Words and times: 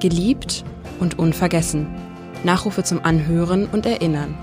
Geliebt 0.00 0.64
und 0.98 1.18
unvergessen. 1.18 1.86
Nachrufe 2.42 2.82
zum 2.82 3.04
Anhören 3.04 3.66
und 3.66 3.84
Erinnern. 3.84 4.34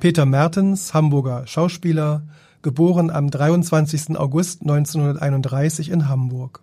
Peter 0.00 0.26
Mertens, 0.26 0.94
Hamburger 0.94 1.46
Schauspieler, 1.46 2.24
geboren 2.62 3.08
am 3.10 3.30
23. 3.30 4.18
August 4.18 4.62
1931 4.62 5.90
in 5.90 6.08
Hamburg. 6.08 6.60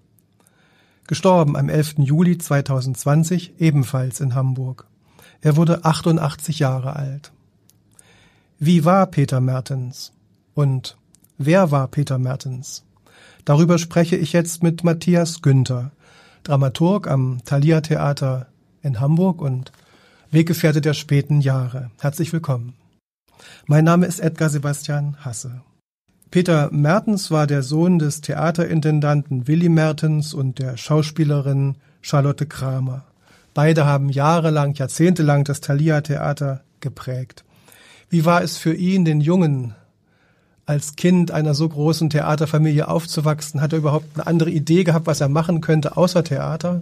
Gestorben 1.07 1.55
am 1.55 1.69
11. 1.69 1.99
Juli 1.99 2.37
2020 2.37 3.61
ebenfalls 3.61 4.19
in 4.19 4.35
Hamburg. 4.35 4.87
Er 5.39 5.55
wurde 5.55 5.85
88 5.85 6.59
Jahre 6.59 6.97
alt. 6.97 7.31
Wie 8.59 8.83
war 8.83 9.05
Peter 9.05 9.39
Mertens? 9.39 10.11
Und 10.53 10.97
wer 11.37 11.71
war 11.71 11.87
Peter 11.87 12.17
Mertens? 12.17 12.83
Darüber 13.45 13.77
spreche 13.77 14.15
ich 14.15 14.33
jetzt 14.33 14.61
mit 14.61 14.83
Matthias 14.83 15.41
Günther, 15.41 15.91
Dramaturg 16.43 17.07
am 17.07 17.39
Thalia 17.45 17.81
Theater 17.81 18.47
in 18.83 18.99
Hamburg 18.99 19.41
und 19.41 19.71
Weggefährte 20.29 20.81
der 20.81 20.93
späten 20.93 21.41
Jahre. 21.41 21.91
Herzlich 21.99 22.31
willkommen. 22.33 22.73
Mein 23.65 23.83
Name 23.83 24.05
ist 24.05 24.19
Edgar 24.19 24.49
Sebastian 24.49 25.17
Hasse. 25.25 25.61
Peter 26.29 26.69
Mertens 26.71 27.31
war 27.31 27.47
der 27.47 27.63
Sohn 27.63 27.99
des 27.99 28.21
Theaterintendanten 28.21 29.47
Willi 29.47 29.69
Mertens 29.69 30.33
und 30.33 30.59
der 30.59 30.77
Schauspielerin 30.77 31.75
Charlotte 32.01 32.45
Kramer. 32.45 33.03
Beide 33.53 33.85
haben 33.85 34.09
jahrelang, 34.09 34.73
jahrzehntelang 34.75 35.43
das 35.43 35.59
Thalia 35.59 35.99
Theater 36.01 36.61
geprägt. 36.79 37.43
Wie 38.09 38.23
war 38.23 38.41
es 38.41 38.57
für 38.57 38.73
ihn, 38.73 39.03
den 39.03 39.19
Jungen 39.19 39.75
als 40.71 40.95
Kind 40.95 41.31
einer 41.31 41.53
so 41.53 41.67
großen 41.67 42.09
Theaterfamilie 42.09 42.87
aufzuwachsen? 42.87 43.59
Hat 43.59 43.73
er 43.73 43.79
überhaupt 43.79 44.05
eine 44.15 44.25
andere 44.25 44.49
Idee 44.49 44.85
gehabt, 44.85 45.05
was 45.05 45.19
er 45.19 45.27
machen 45.27 45.59
könnte 45.59 45.97
außer 45.97 46.23
Theater? 46.23 46.81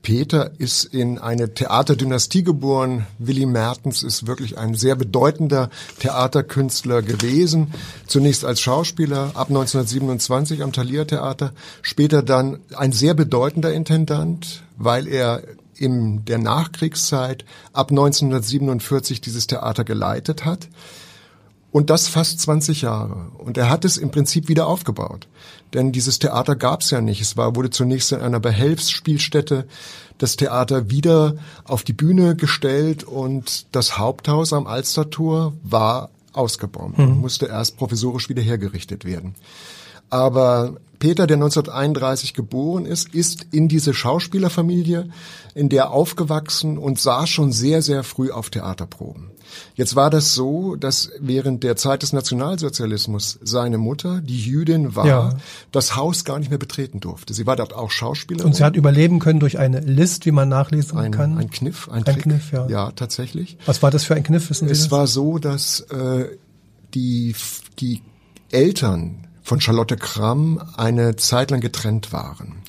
Peter 0.00 0.52
ist 0.56 0.84
in 0.84 1.18
eine 1.18 1.52
Theaterdynastie 1.52 2.44
geboren. 2.44 3.06
Willy 3.18 3.44
Mertens 3.44 4.02
ist 4.02 4.26
wirklich 4.26 4.56
ein 4.56 4.74
sehr 4.74 4.96
bedeutender 4.96 5.68
Theaterkünstler 5.98 7.02
gewesen. 7.02 7.74
Zunächst 8.06 8.46
als 8.46 8.60
Schauspieler 8.60 9.32
ab 9.34 9.48
1927 9.48 10.62
am 10.62 10.72
Thalia 10.72 11.04
Theater, 11.04 11.52
später 11.82 12.22
dann 12.22 12.60
ein 12.74 12.92
sehr 12.92 13.12
bedeutender 13.12 13.72
Intendant, 13.72 14.62
weil 14.78 15.08
er 15.08 15.42
in 15.74 16.24
der 16.24 16.38
Nachkriegszeit 16.38 17.44
ab 17.74 17.90
1947 17.90 19.20
dieses 19.20 19.46
Theater 19.46 19.84
geleitet 19.84 20.46
hat. 20.46 20.68
Und 21.74 21.90
das 21.90 22.06
fast 22.06 22.38
20 22.38 22.82
Jahre. 22.82 23.32
Und 23.36 23.58
er 23.58 23.68
hat 23.68 23.84
es 23.84 23.96
im 23.96 24.12
Prinzip 24.12 24.46
wieder 24.46 24.68
aufgebaut. 24.68 25.26
Denn 25.72 25.90
dieses 25.90 26.20
Theater 26.20 26.54
gab 26.54 26.82
es 26.82 26.92
ja 26.92 27.00
nicht. 27.00 27.20
Es 27.20 27.36
war, 27.36 27.56
wurde 27.56 27.68
zunächst 27.68 28.12
in 28.12 28.20
einer 28.20 28.38
Behelfsspielstätte 28.38 29.66
das 30.18 30.36
Theater 30.36 30.88
wieder 30.88 31.34
auf 31.64 31.82
die 31.82 31.92
Bühne 31.92 32.36
gestellt 32.36 33.02
und 33.02 33.66
das 33.72 33.98
Haupthaus 33.98 34.52
am 34.52 34.68
Alstertor 34.68 35.54
war 35.64 36.10
ausgebombt 36.32 36.96
mhm. 36.96 37.04
und 37.08 37.20
musste 37.20 37.46
erst 37.46 37.76
provisorisch 37.76 38.28
wieder 38.28 38.42
hergerichtet 38.42 39.04
werden. 39.04 39.34
Aber 40.10 40.76
Peter, 40.98 41.26
der 41.26 41.36
1931 41.36 42.34
geboren 42.34 42.86
ist, 42.86 43.14
ist 43.14 43.46
in 43.50 43.68
diese 43.68 43.94
Schauspielerfamilie, 43.94 45.08
in 45.54 45.68
der 45.68 45.90
aufgewachsen 45.90 46.78
und 46.78 46.98
saß 46.98 47.28
schon 47.28 47.52
sehr, 47.52 47.82
sehr 47.82 48.02
früh 48.02 48.30
auf 48.30 48.50
Theaterproben. 48.50 49.30
Jetzt 49.74 49.96
war 49.96 50.10
das 50.10 50.34
so, 50.34 50.76
dass 50.76 51.10
während 51.20 51.62
der 51.62 51.76
Zeit 51.76 52.02
des 52.02 52.12
Nationalsozialismus 52.12 53.38
seine 53.42 53.78
Mutter, 53.78 54.20
die 54.20 54.40
Jüdin 54.40 54.96
war, 54.96 55.06
ja. 55.06 55.36
das 55.72 55.96
Haus 55.96 56.24
gar 56.24 56.38
nicht 56.38 56.50
mehr 56.50 56.58
betreten 56.58 57.00
durfte. 57.00 57.34
Sie 57.34 57.46
war 57.46 57.56
dort 57.56 57.74
auch 57.74 57.90
Schauspielerin. 57.90 58.46
Und 58.46 58.56
sie 58.56 58.64
hat 58.64 58.76
überleben 58.76 59.18
können 59.18 59.40
durch 59.40 59.58
eine 59.58 59.80
List, 59.80 60.26
wie 60.26 60.32
man 60.32 60.48
nachlesen 60.48 60.98
ein, 60.98 61.12
kann. 61.12 61.38
Ein 61.38 61.50
Kniff, 61.50 61.88
ein, 61.88 62.04
ein 62.06 62.18
Kniff, 62.18 62.52
ja. 62.52 62.66
Ja, 62.68 62.92
tatsächlich. 62.92 63.58
Was 63.66 63.82
war 63.82 63.90
das 63.90 64.04
für 64.04 64.14
ein 64.14 64.22
Kniff, 64.22 64.50
wissen 64.50 64.66
Sie 64.68 64.72
Es 64.72 64.84
das? 64.84 64.90
war 64.90 65.06
so, 65.06 65.38
dass 65.38 65.80
äh, 65.80 66.28
die, 66.94 67.34
die 67.78 68.02
Eltern 68.50 69.26
von 69.44 69.60
Charlotte 69.60 69.96
Kramm 69.96 70.60
eine 70.76 71.14
Zeit 71.16 71.52
lang 71.52 71.60
getrennt 71.60 72.12
waren. 72.12 72.62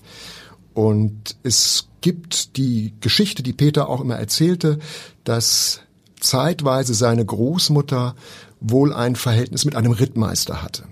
Und 0.76 1.38
es 1.42 1.88
gibt 2.02 2.58
die 2.58 2.94
Geschichte, 3.00 3.42
die 3.42 3.54
Peter 3.54 3.90
auch 3.90 4.02
immer 4.02 4.18
erzählte, 4.18 4.78
dass 5.24 5.80
zeitweise 6.20 6.94
seine 6.94 7.26
Großmutter 7.26 8.16
wohl 8.60 8.94
ein 8.94 9.16
Verhältnis 9.16 9.64
mit 9.64 9.76
einem 9.76 9.94
Rittmeister 9.94 10.62
hatte. 10.62 10.84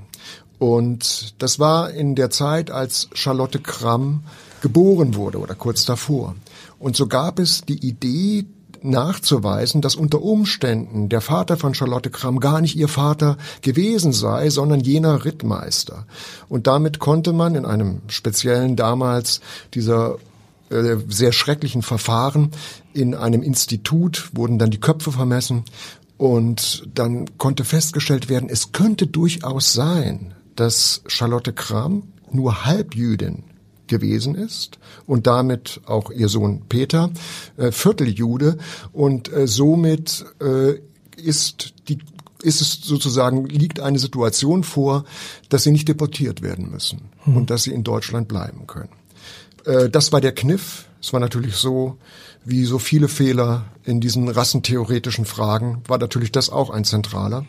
Und 0.57 1.35
das 1.39 1.59
war 1.59 1.91
in 1.91 2.15
der 2.15 2.29
Zeit, 2.29 2.71
als 2.71 3.09
Charlotte 3.13 3.59
Kramm 3.59 4.23
geboren 4.61 5.15
wurde 5.15 5.39
oder 5.39 5.55
kurz 5.55 5.83
davor. 5.83 6.35
Und 6.79 6.95
so 6.95 7.07
gab 7.07 7.39
es 7.39 7.61
die 7.61 7.85
Idee, 7.85 8.45
nachzuweisen, 8.83 9.81
dass 9.81 9.95
unter 9.95 10.21
Umständen 10.21 11.09
der 11.09 11.21
Vater 11.21 11.57
von 11.57 11.73
Charlotte 11.73 12.09
Kramm 12.09 12.39
gar 12.39 12.61
nicht 12.61 12.75
ihr 12.75 12.87
Vater 12.87 13.37
gewesen 13.61 14.13
sei, 14.13 14.49
sondern 14.49 14.79
jener 14.81 15.25
Rittmeister. 15.25 16.05
Und 16.49 16.67
damit 16.67 16.99
konnte 16.99 17.33
man 17.33 17.55
in 17.55 17.65
einem 17.65 18.01
speziellen 18.07 18.75
damals 18.75 19.41
dieser 19.73 20.17
äh, 20.69 20.97
sehr 21.07 21.31
schrecklichen 21.31 21.81
Verfahren 21.81 22.51
in 22.93 23.15
einem 23.15 23.41
Institut 23.41 24.29
wurden 24.33 24.59
dann 24.59 24.71
die 24.71 24.79
Köpfe 24.79 25.11
vermessen 25.11 25.63
und 26.17 26.87
dann 26.93 27.37
konnte 27.37 27.63
festgestellt 27.63 28.29
werden, 28.29 28.49
es 28.49 28.71
könnte 28.71 29.07
durchaus 29.07 29.73
sein, 29.73 30.33
dass 30.55 31.01
Charlotte 31.07 31.53
Kramm 31.53 32.03
nur 32.31 32.65
Halbjüdin 32.65 33.43
gewesen 33.93 34.33
ist 34.33 34.79
und 35.05 35.27
damit 35.27 35.81
auch 35.85 36.09
ihr 36.09 36.29
Sohn 36.29 36.63
Peter, 36.67 37.11
äh, 37.57 37.71
Vierteljude 37.71 38.57
und 38.91 39.31
äh, 39.31 39.47
somit 39.47 40.25
äh, 40.41 40.79
ist 41.15 41.73
die 41.87 41.99
ist 42.41 42.59
es 42.59 42.81
sozusagen, 42.81 43.45
liegt 43.45 43.79
eine 43.79 43.99
Situation 43.99 44.65
vor, 44.65 45.05
dass 45.47 45.63
sie 45.63 45.71
nicht 45.71 45.87
deportiert 45.87 46.41
werden 46.41 46.69
müssen 46.69 47.03
hm. 47.23 47.37
und 47.37 47.49
dass 47.49 47.63
sie 47.63 47.71
in 47.71 47.85
Deutschland 47.85 48.27
bleiben 48.27 48.67
können. 48.67 48.89
Äh, 49.65 49.89
das 49.89 50.11
war 50.11 50.19
der 50.19 50.33
Kniff. 50.33 50.89
Es 51.01 51.13
war 51.13 51.21
natürlich 51.21 51.55
so, 51.55 51.97
wie 52.43 52.65
so 52.65 52.79
viele 52.79 53.07
Fehler 53.07 53.65
in 53.85 53.99
diesen 53.99 54.29
rassentheoretischen 54.29 55.25
Fragen 55.25 55.81
war 55.87 55.97
natürlich 55.97 56.31
das 56.31 56.49
auch 56.49 56.69
ein 56.69 56.85
zentraler. 56.85 57.45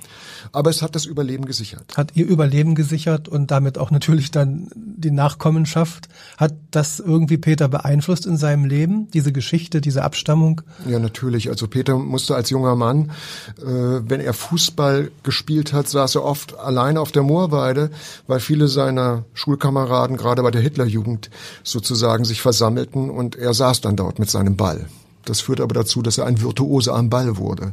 Aber 0.53 0.71
es 0.71 0.83
hat 0.83 0.95
das 0.95 1.06
Überleben 1.06 1.47
gesichert. 1.47 1.97
Hat 1.97 2.12
ihr 2.15 2.27
Überleben 2.27 2.75
gesichert 2.75 3.28
und 3.28 3.50
damit 3.50 3.78
auch 3.78 3.91
natürlich 3.91 4.31
dann 4.31 4.69
die 4.75 5.11
Nachkommenschaft. 5.11 6.09
Hat 6.37 6.55
das 6.71 7.00
irgendwie 7.00 7.39
Peter 7.39 7.69
beeinflusst 7.69 8.27
in 8.27 8.37
seinem 8.37 8.65
Leben, 8.65 9.11
diese 9.12 9.33
Geschichte, 9.33 9.81
diese 9.81 10.03
Abstammung? 10.03 10.62
Ja, 10.87 10.99
natürlich. 10.99 11.49
Also 11.49 11.67
Peter 11.69 11.97
musste 11.97 12.34
als 12.34 12.51
junger 12.51 12.77
Mann, 12.77 13.11
äh, 13.59 13.65
wenn 13.65 14.21
er 14.21 14.34
Fußball 14.34 15.11
gespielt 15.22 15.72
hat, 15.72 15.89
saß 15.89 16.16
er 16.16 16.25
oft 16.25 16.59
alleine 16.59 17.01
auf 17.01 17.12
der 17.12 17.22
Moorweide, 17.22 17.91
weil 18.27 18.41
viele 18.41 18.69
seiner 18.69 19.25
Schulkameraden 19.34 20.16
gerade 20.16 20.43
bei 20.43 20.51
der 20.51 20.62
Hitlerjugend 20.62 21.31
sozusagen 21.62 22.25
sich 22.25 22.43
versammelten 22.43 23.11
und 23.11 23.37
er 23.37 23.55
saß 23.55 23.81
dann 23.81 23.97
dort 23.97 24.19
mit 24.19 24.31
seinem 24.31 24.56
Ball. 24.56 24.87
Das 25.24 25.40
führt 25.40 25.60
aber 25.60 25.74
dazu, 25.74 26.02
dass 26.02 26.18
er 26.18 26.26
ein 26.26 26.40
Virtuose 26.40 26.92
am 26.92 27.10
Ball 27.10 27.36
wurde. 27.36 27.72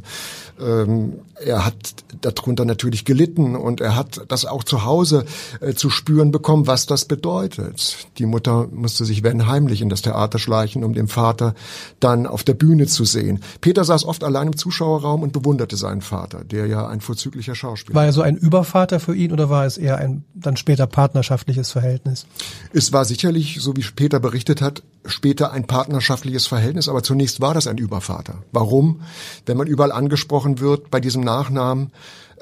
Ähm, 0.60 1.14
er 1.44 1.64
hat 1.64 1.94
darunter 2.20 2.64
natürlich 2.64 3.04
gelitten 3.04 3.56
und 3.56 3.80
er 3.80 3.96
hat 3.96 4.22
das 4.28 4.44
auch 4.44 4.64
zu 4.64 4.84
Hause 4.84 5.24
äh, 5.60 5.74
zu 5.74 5.90
spüren 5.90 6.30
bekommen, 6.30 6.66
was 6.66 6.86
das 6.86 7.04
bedeutet. 7.04 7.96
Die 8.18 8.26
Mutter 8.26 8.68
musste 8.70 9.04
sich 9.04 9.22
wenn 9.22 9.46
heimlich 9.46 9.80
in 9.80 9.88
das 9.88 10.02
Theater 10.02 10.38
schleichen, 10.38 10.84
um 10.84 10.94
den 10.94 11.08
Vater 11.08 11.54
dann 12.00 12.26
auf 12.26 12.44
der 12.44 12.54
Bühne 12.54 12.86
zu 12.86 13.04
sehen. 13.04 13.40
Peter 13.60 13.84
saß 13.84 14.04
oft 14.04 14.24
allein 14.24 14.48
im 14.48 14.56
Zuschauerraum 14.56 15.22
und 15.22 15.32
bewunderte 15.32 15.76
seinen 15.76 16.00
Vater, 16.00 16.44
der 16.44 16.66
ja 16.66 16.86
ein 16.86 17.00
vorzüglicher 17.00 17.54
Schauspieler 17.54 17.94
war. 17.94 18.02
War 18.02 18.06
er 18.06 18.12
so 18.12 18.22
ein 18.22 18.36
Übervater 18.36 19.00
für 19.00 19.14
ihn 19.14 19.32
oder 19.32 19.50
war 19.50 19.66
es 19.66 19.78
eher 19.78 19.98
ein 19.98 20.24
dann 20.34 20.56
später 20.56 20.86
partnerschaftliches 20.86 21.70
Verhältnis? 21.70 22.26
Es 22.72 22.92
war 22.92 23.04
sicherlich, 23.04 23.58
so 23.60 23.76
wie 23.76 23.82
Peter 23.82 24.20
berichtet 24.20 24.62
hat, 24.62 24.82
später 25.04 25.52
ein 25.52 25.66
partnerschaftliches 25.66 26.46
Verhältnis, 26.46 26.88
aber 26.88 27.02
zunächst 27.02 27.40
war 27.40 27.54
das 27.54 27.66
ein 27.66 27.78
Übervater. 27.78 28.42
Warum? 28.52 29.00
Wenn 29.46 29.56
man 29.56 29.66
überall 29.66 29.92
angesprochen 29.92 30.60
wird 30.60 30.90
bei 30.90 31.00
diesem 31.00 31.22
Nachnamen 31.32 31.90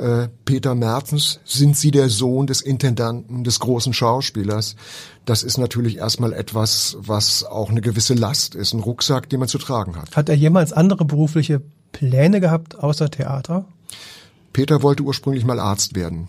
äh, 0.01 0.29
Peter 0.45 0.75
Mertens, 0.75 1.41
sind 1.45 1.77
Sie 1.77 1.91
der 1.91 2.09
Sohn 2.09 2.47
des 2.47 2.63
Intendanten, 2.63 3.45
des 3.45 3.61
großen 3.61 3.93
Schauspielers? 3.93 4.77
Das 5.27 5.43
ist 5.43 5.59
natürlich 5.59 5.99
erstmal 5.99 6.33
etwas, 6.33 6.97
was 7.01 7.45
auch 7.45 7.71
eine 7.71 7.81
gewisse 7.81 8.15
Last 8.15 8.55
ist, 8.55 8.73
ein 8.73 8.81
Rucksack, 8.81 9.29
den 9.29 9.41
man 9.41 9.49
zu 9.49 9.59
tragen 9.59 9.97
hat. 9.97 10.17
Hat 10.17 10.29
er 10.29 10.35
jemals 10.35 10.73
andere 10.73 11.05
berufliche 11.05 11.61
Pläne 11.93 12.41
gehabt 12.41 12.79
außer 12.79 13.11
Theater? 13.11 13.67
Peter 14.53 14.83
wollte 14.83 15.03
ursprünglich 15.03 15.45
mal 15.45 15.61
Arzt 15.61 15.95
werden. 15.95 16.29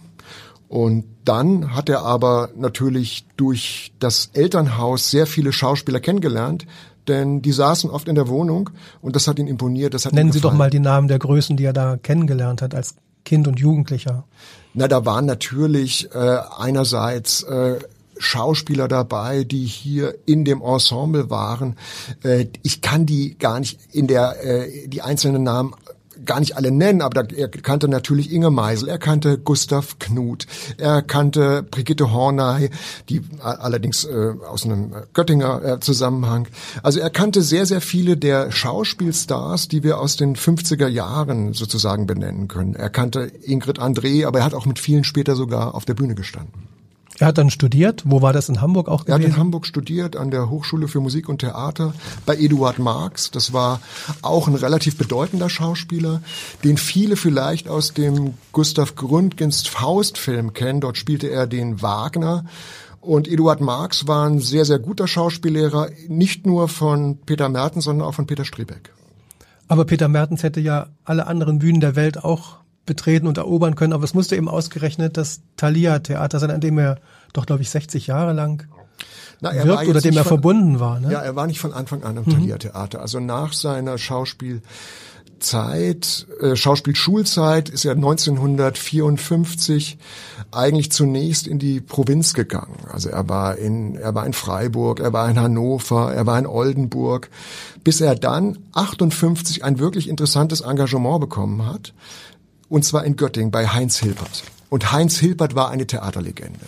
Und 0.67 1.05
dann 1.25 1.75
hat 1.75 1.89
er 1.89 2.03
aber 2.03 2.49
natürlich 2.55 3.25
durch 3.35 3.93
das 3.99 4.29
Elternhaus 4.33 5.11
sehr 5.11 5.27
viele 5.27 5.51
Schauspieler 5.51 5.99
kennengelernt, 5.99 6.65
denn 7.07 7.41
die 7.41 7.51
saßen 7.51 7.89
oft 7.89 8.07
in 8.07 8.15
der 8.15 8.27
Wohnung 8.27 8.69
und 9.01 9.15
das 9.15 9.27
hat 9.27 9.39
ihn 9.39 9.47
imponiert. 9.47 9.93
Das 9.93 10.05
hat 10.05 10.13
Nennen 10.13 10.31
Sie 10.31 10.41
doch 10.41 10.53
mal 10.53 10.69
die 10.69 10.79
Namen 10.79 11.07
der 11.07 11.19
Größen, 11.19 11.57
die 11.57 11.65
er 11.65 11.73
da 11.73 11.97
kennengelernt 11.97 12.61
hat 12.61 12.75
als 12.75 12.95
Kind 13.25 13.47
und 13.47 13.59
Jugendlicher. 13.59 14.23
Na, 14.73 14.87
da 14.87 15.05
waren 15.05 15.25
natürlich 15.25 16.09
äh, 16.13 16.37
einerseits 16.57 17.43
äh, 17.43 17.79
Schauspieler 18.17 18.87
dabei, 18.87 19.43
die 19.43 19.65
hier 19.65 20.15
in 20.25 20.45
dem 20.45 20.61
Ensemble 20.61 21.29
waren. 21.29 21.75
Äh, 22.23 22.47
ich 22.63 22.81
kann 22.81 23.05
die 23.05 23.37
gar 23.37 23.59
nicht 23.59 23.79
in 23.91 24.07
der 24.07 24.43
äh, 24.43 24.87
die 24.87 25.01
einzelnen 25.01 25.43
Namen 25.43 25.73
gar 26.25 26.39
nicht 26.39 26.55
alle 26.55 26.71
nennen, 26.71 27.01
aber 27.01 27.23
da, 27.23 27.35
er 27.35 27.47
kannte 27.49 27.87
natürlich 27.87 28.31
Inge 28.31 28.49
Meisel, 28.49 28.89
er 28.89 28.97
kannte 28.97 29.37
Gustav 29.37 29.99
Knut, 29.99 30.47
er 30.77 31.01
kannte 31.01 31.63
Brigitte 31.63 32.11
Horney, 32.11 32.69
die 33.09 33.21
allerdings 33.39 34.05
äh, 34.05 34.33
aus 34.47 34.65
einem 34.65 34.93
Göttinger 35.13 35.63
äh, 35.63 35.79
Zusammenhang. 35.79 36.47
Also 36.83 36.99
er 36.99 37.09
kannte 37.09 37.41
sehr, 37.41 37.65
sehr 37.65 37.81
viele 37.81 38.17
der 38.17 38.51
Schauspielstars, 38.51 39.67
die 39.67 39.83
wir 39.83 39.99
aus 39.99 40.15
den 40.15 40.35
50er 40.35 40.87
Jahren 40.87 41.53
sozusagen 41.53 42.07
benennen 42.07 42.47
können. 42.47 42.75
Er 42.75 42.89
kannte 42.89 43.31
Ingrid 43.43 43.79
André, 43.79 44.25
aber 44.25 44.39
er 44.39 44.45
hat 44.45 44.53
auch 44.53 44.65
mit 44.65 44.79
vielen 44.79 45.03
später 45.03 45.35
sogar 45.35 45.75
auf 45.75 45.85
der 45.85 45.93
Bühne 45.93 46.15
gestanden. 46.15 46.80
Er 47.21 47.27
hat 47.27 47.37
dann 47.37 47.51
studiert. 47.51 48.01
Wo 48.03 48.23
war 48.23 48.33
das 48.33 48.49
in 48.49 48.61
Hamburg 48.61 48.89
auch 48.89 49.05
gewesen? 49.05 49.21
Er 49.21 49.27
hat 49.27 49.35
in 49.35 49.37
Hamburg 49.37 49.67
studiert, 49.67 50.15
an 50.15 50.31
der 50.31 50.49
Hochschule 50.49 50.87
für 50.87 51.01
Musik 51.01 51.29
und 51.29 51.37
Theater 51.37 51.93
bei 52.25 52.35
Eduard 52.35 52.79
Marx. 52.79 53.29
Das 53.29 53.53
war 53.53 53.79
auch 54.23 54.47
ein 54.47 54.55
relativ 54.55 54.97
bedeutender 54.97 55.47
Schauspieler, 55.47 56.23
den 56.63 56.77
viele 56.77 57.15
vielleicht 57.15 57.69
aus 57.69 57.93
dem 57.93 58.33
Gustav 58.53 58.95
Gründgens 58.95 59.67
Faustfilm 59.67 60.53
kennen. 60.53 60.81
Dort 60.81 60.97
spielte 60.97 61.27
er 61.27 61.45
den 61.45 61.83
Wagner. 61.83 62.43
Und 63.01 63.27
Eduard 63.27 63.61
Marx 63.61 64.07
war 64.07 64.27
ein 64.27 64.39
sehr, 64.39 64.65
sehr 64.65 64.79
guter 64.79 65.07
Schauspiellehrer, 65.07 65.89
nicht 66.07 66.47
nur 66.47 66.69
von 66.69 67.19
Peter 67.19 67.49
Mertens, 67.49 67.83
sondern 67.83 68.07
auch 68.07 68.15
von 68.15 68.25
Peter 68.25 68.45
Strebeck. 68.45 68.93
Aber 69.67 69.85
Peter 69.85 70.07
Mertens 70.07 70.41
hätte 70.41 70.59
ja 70.59 70.87
alle 71.05 71.27
anderen 71.27 71.59
Bühnen 71.59 71.81
der 71.81 71.95
Welt 71.95 72.23
auch 72.23 72.60
betreten 72.85 73.27
und 73.27 73.37
erobern 73.37 73.75
können. 73.75 73.93
Aber 73.93 74.03
es 74.03 74.13
musste 74.13 74.35
eben 74.35 74.49
ausgerechnet 74.49 75.17
das 75.17 75.41
Thalia-Theater 75.57 76.39
sein, 76.39 76.51
an 76.51 76.61
dem 76.61 76.77
er 76.77 76.99
doch, 77.33 77.45
glaube 77.45 77.61
ich, 77.61 77.69
60 77.69 78.07
Jahre 78.07 78.33
lang 78.33 78.67
Na, 79.39 79.53
wirkt 79.53 79.87
oder 79.87 80.01
dem 80.01 80.17
er 80.17 80.23
von, 80.23 80.29
verbunden 80.29 80.79
war. 80.79 80.99
Ne? 80.99 81.11
Ja, 81.11 81.19
er 81.19 81.35
war 81.35 81.47
nicht 81.47 81.59
von 81.59 81.73
Anfang 81.73 82.03
an 82.03 82.17
im 82.17 82.23
mhm. 82.25 82.31
Thalia-Theater. 82.31 83.01
Also 83.01 83.19
nach 83.19 83.53
seiner 83.53 83.97
Schauspiel 83.97 84.61
Zeit, 85.41 86.27
äh, 86.39 86.55
Schauspielschulzeit 86.55 87.69
ist 87.69 87.85
er 87.85 87.93
1954 87.93 89.97
eigentlich 90.51 90.91
zunächst 90.91 91.47
in 91.47 91.59
die 91.59 91.81
Provinz 91.81 92.33
gegangen. 92.33 92.77
Also 92.91 93.09
er 93.09 93.27
war 93.27 93.57
in, 93.57 93.95
er 93.95 94.15
war 94.15 94.25
in 94.25 94.33
Freiburg, 94.33 94.99
er 94.99 95.13
war 95.13 95.29
in 95.29 95.39
Hannover, 95.39 96.13
er 96.13 96.27
war 96.27 96.37
in 96.37 96.45
Oldenburg, 96.45 97.29
bis 97.83 98.01
er 98.01 98.15
dann 98.15 98.59
58 98.73 99.63
ein 99.63 99.79
wirklich 99.79 100.09
interessantes 100.09 100.61
Engagement 100.61 101.19
bekommen 101.19 101.65
hat 101.65 101.93
und 102.71 102.85
zwar 102.85 103.03
in 103.03 103.17
Göttingen 103.17 103.51
bei 103.51 103.67
Heinz 103.67 103.97
Hilpert. 103.99 104.43
Und 104.69 104.93
Heinz 104.93 105.17
Hilpert 105.17 105.55
war 105.55 105.69
eine 105.69 105.85
Theaterlegende. 105.85 106.61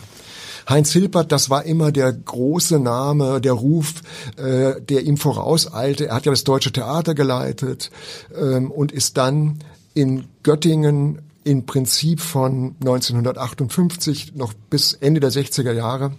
Heinz 0.68 0.92
Hilpert, 0.92 1.32
das 1.32 1.50
war 1.50 1.64
immer 1.64 1.94
der 1.94 2.12
große 2.12 2.78
Name, 2.78 3.40
der 3.40 3.54
Ruf, 3.54 4.02
äh, 4.36 4.82
der 4.82 5.04
ihm 5.04 5.16
vorauseilte. 5.16 6.08
Er 6.08 6.16
hat 6.16 6.26
ja 6.26 6.32
das 6.32 6.44
Deutsche 6.44 6.74
Theater 6.74 7.16
geleitet 7.16 7.90
ähm, 8.38 8.70
und 8.70 8.92
ist 8.92 9.16
dann 9.16 9.60
in 9.94 10.26
Göttingen 10.44 11.22
im 11.46 11.66
Prinzip 11.66 12.20
von 12.20 12.76
1958 12.82 14.36
noch 14.36 14.54
bis 14.70 14.94
Ende 14.94 15.22
der 15.22 15.32
60er 15.32 15.72
Jahre 15.72 16.12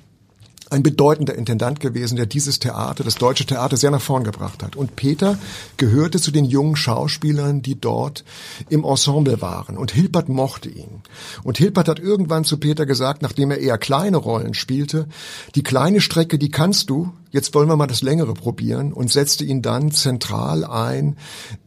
ein 0.71 0.83
bedeutender 0.83 1.35
Intendant 1.35 1.81
gewesen, 1.81 2.17
der 2.17 2.27
dieses 2.27 2.59
Theater, 2.59 3.05
das 3.05 3.17
deutsche 3.17 3.47
Theater, 3.47 3.77
sehr 3.77 3.91
nach 3.91 4.01
vorn 4.01 4.25
gebracht 4.25 4.63
hat. 4.63 4.77
Und 4.77 4.97
Peter 4.97 5.39
gehörte 5.77 6.21
zu 6.21 6.31
den 6.31 6.45
jungen 6.45 6.77
Schauspielern, 6.77 7.63
die 7.63 7.81
dort 7.81 8.25
im 8.69 8.85
Ensemble 8.85 9.41
waren. 9.41 9.77
Und 9.77 9.93
Hilbert 9.93 10.29
mochte 10.29 10.69
ihn. 10.69 11.03
Und 11.43 11.59
Hilbert 11.59 11.89
hat 11.89 11.99
irgendwann 11.99 12.45
zu 12.45 12.59
Peter 12.59 12.87
gesagt, 12.87 13.23
nachdem 13.23 13.51
er 13.51 13.59
eher 13.59 13.79
kleine 13.79 14.17
Rollen 14.17 14.55
spielte, 14.55 15.07
die 15.55 15.63
kleine 15.63 16.01
Strecke, 16.01 16.39
die 16.39 16.51
kannst 16.51 16.91
du, 16.91 17.13
jetzt 17.35 17.53
wollen 17.53 17.69
wir 17.69 17.77
mal 17.77 17.89
das 17.89 18.01
längere 18.01 18.33
probieren 18.33 18.93
und 18.93 19.11
setzte 19.11 19.45
ihn 19.45 19.61
dann 19.61 19.91
zentral 19.91 20.65
ein 20.65 21.17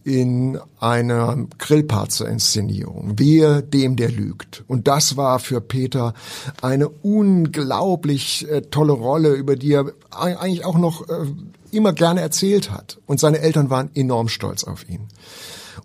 in 0.05 0.57
einer 0.79 1.45
Grillparzer-Inszenierung. 1.57 3.19
Wehe 3.19 3.61
dem, 3.63 3.97
der 3.97 4.09
lügt. 4.09 4.63
Und 4.67 4.87
das 4.87 5.17
war 5.17 5.39
für 5.39 5.59
Peter 5.59 6.13
eine 6.61 6.87
unglaublich 6.87 8.49
äh, 8.49 8.61
tolle 8.61 8.93
Rolle, 8.93 9.33
über 9.33 9.57
die 9.57 9.73
er 9.73 9.91
eigentlich 10.09 10.63
auch 10.63 10.77
noch 10.77 11.09
äh, 11.09 11.25
immer 11.71 11.91
gerne 11.91 12.21
erzählt 12.21 12.71
hat. 12.71 12.99
Und 13.05 13.19
seine 13.19 13.39
Eltern 13.39 13.69
waren 13.69 13.89
enorm 13.93 14.29
stolz 14.29 14.63
auf 14.63 14.87
ihn. 14.87 15.09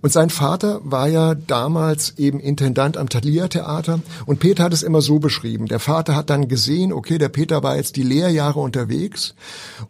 Und 0.01 0.13
sein 0.13 0.31
Vater 0.31 0.81
war 0.85 1.09
ja 1.09 1.35
damals 1.35 2.19
eben 2.19 2.41
Intendant 2.41 2.97
am 2.97 3.09
Thalia 3.09 3.49
Theater 3.49 4.01
und 4.27 4.41
Peter 4.41 4.65
hat 4.65 4.73
es 4.73 4.83
immer 4.83 5.03
so 5.03 5.19
beschrieben. 5.19 5.67
Der 5.67 5.79
Vater 5.79 6.17
hat 6.17 6.31
dann 6.31 6.49
gesehen, 6.49 6.93
okay, 6.93 7.19
der 7.19 7.29
Peter 7.29 7.63
war 7.63 7.77
jetzt 7.77 7.97
die 7.97 8.03
Lehrjahre 8.03 8.61
unterwegs. 8.61 9.35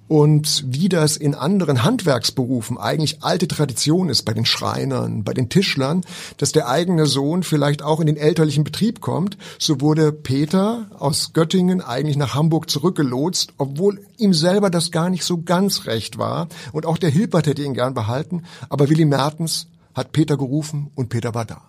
Und 0.09 0.65
wie 0.67 0.89
das 0.89 1.17
in 1.17 1.35
anderen 1.35 1.85
Handwerksberufen 1.85 2.79
eigentlich 2.79 3.23
alte 3.23 3.49
Tradition 3.49 4.09
ist, 4.09 4.25
bei 4.25 4.35
den 4.35 4.45
Schreinern, 4.45 5.25
bei 5.25 5.33
den 5.33 5.49
Tischlern, 5.49 6.05
dass 6.37 6.53
der 6.53 6.69
eigene 6.69 7.07
Sohn 7.07 7.43
vielleicht 7.43 7.83
auch 7.83 8.01
in 8.01 8.07
den 8.07 8.17
elterlichen 8.17 8.65
Betrieb 8.65 9.01
kommt, 9.01 9.37
so 9.59 9.81
wurde 9.81 10.13
Peter 10.13 10.87
aus 10.99 11.33
Göttingen 11.33 11.81
eigentlich 11.81 12.17
nach 12.17 12.35
Hamburg 12.35 12.69
zurückgelotst, 12.69 13.55
obwohl 13.59 14.01
ihm 14.19 14.35
selber 14.35 14.71
das 14.71 14.91
gar 14.91 15.11
nicht 15.11 15.25
so 15.25 15.43
ganz 15.43 15.87
recht 15.87 16.19
war. 16.19 16.49
Und 16.73 16.87
auch 16.87 16.99
der 16.99 17.11
Hilbert 17.11 17.47
hätte 17.47 17.63
ihn 17.63 17.75
gern 17.75 17.95
behalten, 17.95 18.43
aber 18.69 18.89
Willi 18.89 19.05
Mertens 19.05 19.67
hat 19.95 20.13
Peter 20.13 20.37
gerufen 20.37 20.91
und 20.95 21.09
Peter 21.09 21.35
war 21.35 21.45
da. 21.45 21.63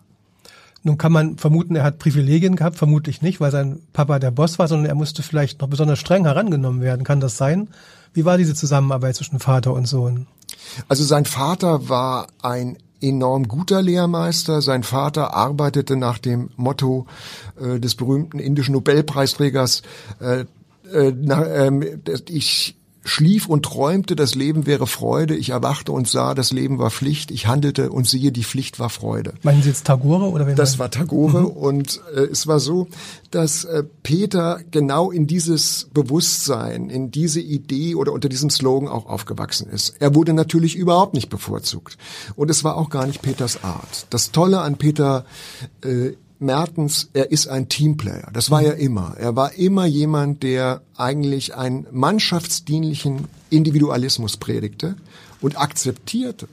Nun 0.86 0.98
kann 0.98 1.14
man 1.14 1.38
vermuten, 1.38 1.78
er 1.78 1.84
hat 1.84 1.98
Privilegien 1.98 2.58
gehabt, 2.58 2.76
vermutlich 2.78 3.22
nicht, 3.22 3.40
weil 3.40 3.52
sein 3.52 3.80
Papa 3.94 4.20
der 4.20 4.32
Boss 4.32 4.60
war, 4.60 4.68
sondern 4.68 4.88
er 4.88 4.96
musste 4.96 5.24
vielleicht 5.24 5.62
noch 5.62 5.70
besonders 5.70 6.00
streng 6.00 6.26
herangenommen 6.26 6.82
werden. 6.82 7.06
Kann 7.06 7.22
das 7.22 7.38
sein? 7.38 7.70
Wie 8.14 8.26
war 8.26 8.38
diese 8.38 8.54
Zusammenarbeit 8.54 9.16
zwischen 9.16 9.40
Vater 9.40 9.74
und 9.74 9.88
Sohn? 9.88 10.28
Also 10.90 11.06
sein 11.06 11.26
Vater 11.26 11.88
war 11.88 12.28
ein 12.42 12.78
enorm 13.00 13.48
guter 13.48 13.82
Lehrmeister. 13.82 14.62
Sein 14.62 14.84
Vater 14.84 15.34
arbeitete 15.34 15.96
nach 15.96 16.18
dem 16.18 16.50
Motto 16.58 17.08
äh, 17.60 17.80
des 17.80 17.96
berühmten 17.96 18.40
indischen 18.40 18.74
Nobelpreisträgers, 18.74 19.84
äh, 20.20 20.46
äh, 20.92 21.14
na, 21.16 21.44
äh, 21.44 21.96
ich 22.28 22.76
schlief 23.04 23.48
und 23.48 23.64
träumte, 23.64 24.16
das 24.16 24.36
Leben 24.36 24.66
wäre 24.66 24.88
Freude. 24.88 25.36
Ich 25.36 25.50
erwachte 25.50 25.92
und 25.92 26.08
sah, 26.08 26.34
das 26.34 26.52
Leben 26.52 26.80
war 26.80 26.90
Pflicht. 26.90 27.32
Ich 27.32 27.48
handelte 27.48 27.92
und 27.92 28.08
siehe, 28.08 28.32
die 28.32 28.44
Pflicht 28.44 28.80
war 28.80 28.90
Freude. 28.90 29.34
Meinen 29.44 29.62
Sie 29.62 29.70
jetzt 29.70 29.86
Tagore 29.86 30.30
oder 30.30 30.48
wen 30.48 30.56
Das 30.56 30.80
war 30.80 30.90
Tagore 30.90 31.42
mhm. 31.42 31.48
und 31.48 32.02
äh, 32.16 32.22
es 32.22 32.48
war 32.48 32.60
so, 32.60 32.88
dass 33.32 33.66
äh, 33.66 33.84
Peter 34.04 34.60
genau 34.72 35.12
in 35.12 35.28
dieses 35.28 35.90
Bewusstsein, 35.94 36.90
in 36.90 37.12
diese 37.12 37.42
Idee 37.42 37.96
oder 37.96 38.14
unter 38.14 38.30
diesem 38.30 38.50
Slogan 38.50 38.88
auch 38.88 39.08
aufgewachsen 39.08 39.70
ist. 39.70 39.96
Er 40.00 40.16
wurde 40.16 40.34
natürlich 40.34 40.76
überhaupt 40.76 41.14
nicht 41.14 41.30
bevorzugt 41.30 41.98
und 42.36 42.50
es 42.50 42.64
war 42.64 42.78
auch 42.78 42.90
gar 42.90 43.06
nicht 43.06 43.22
Peters 43.22 43.64
Art. 43.64 44.08
Das 44.10 44.32
Tolle 44.32 44.62
an 44.62 44.78
Peter 44.78 45.26
äh, 45.84 46.14
Mertens, 46.44 47.10
er 47.14 47.32
ist 47.32 47.48
ein 47.48 47.70
Teamplayer. 47.70 48.30
Das 48.34 48.52
war 48.52 48.62
er 48.62 48.76
immer. 48.76 49.16
Er 49.18 49.36
war 49.36 49.54
immer 49.54 49.86
jemand, 49.86 50.44
der 50.44 50.82
eigentlich 50.96 51.56
einen 51.56 51.88
mannschaftsdienlichen 51.92 53.28
Individualismus 53.50 54.38
predigte 54.38 54.96
und 55.42 55.60
akzeptierte. 55.60 56.48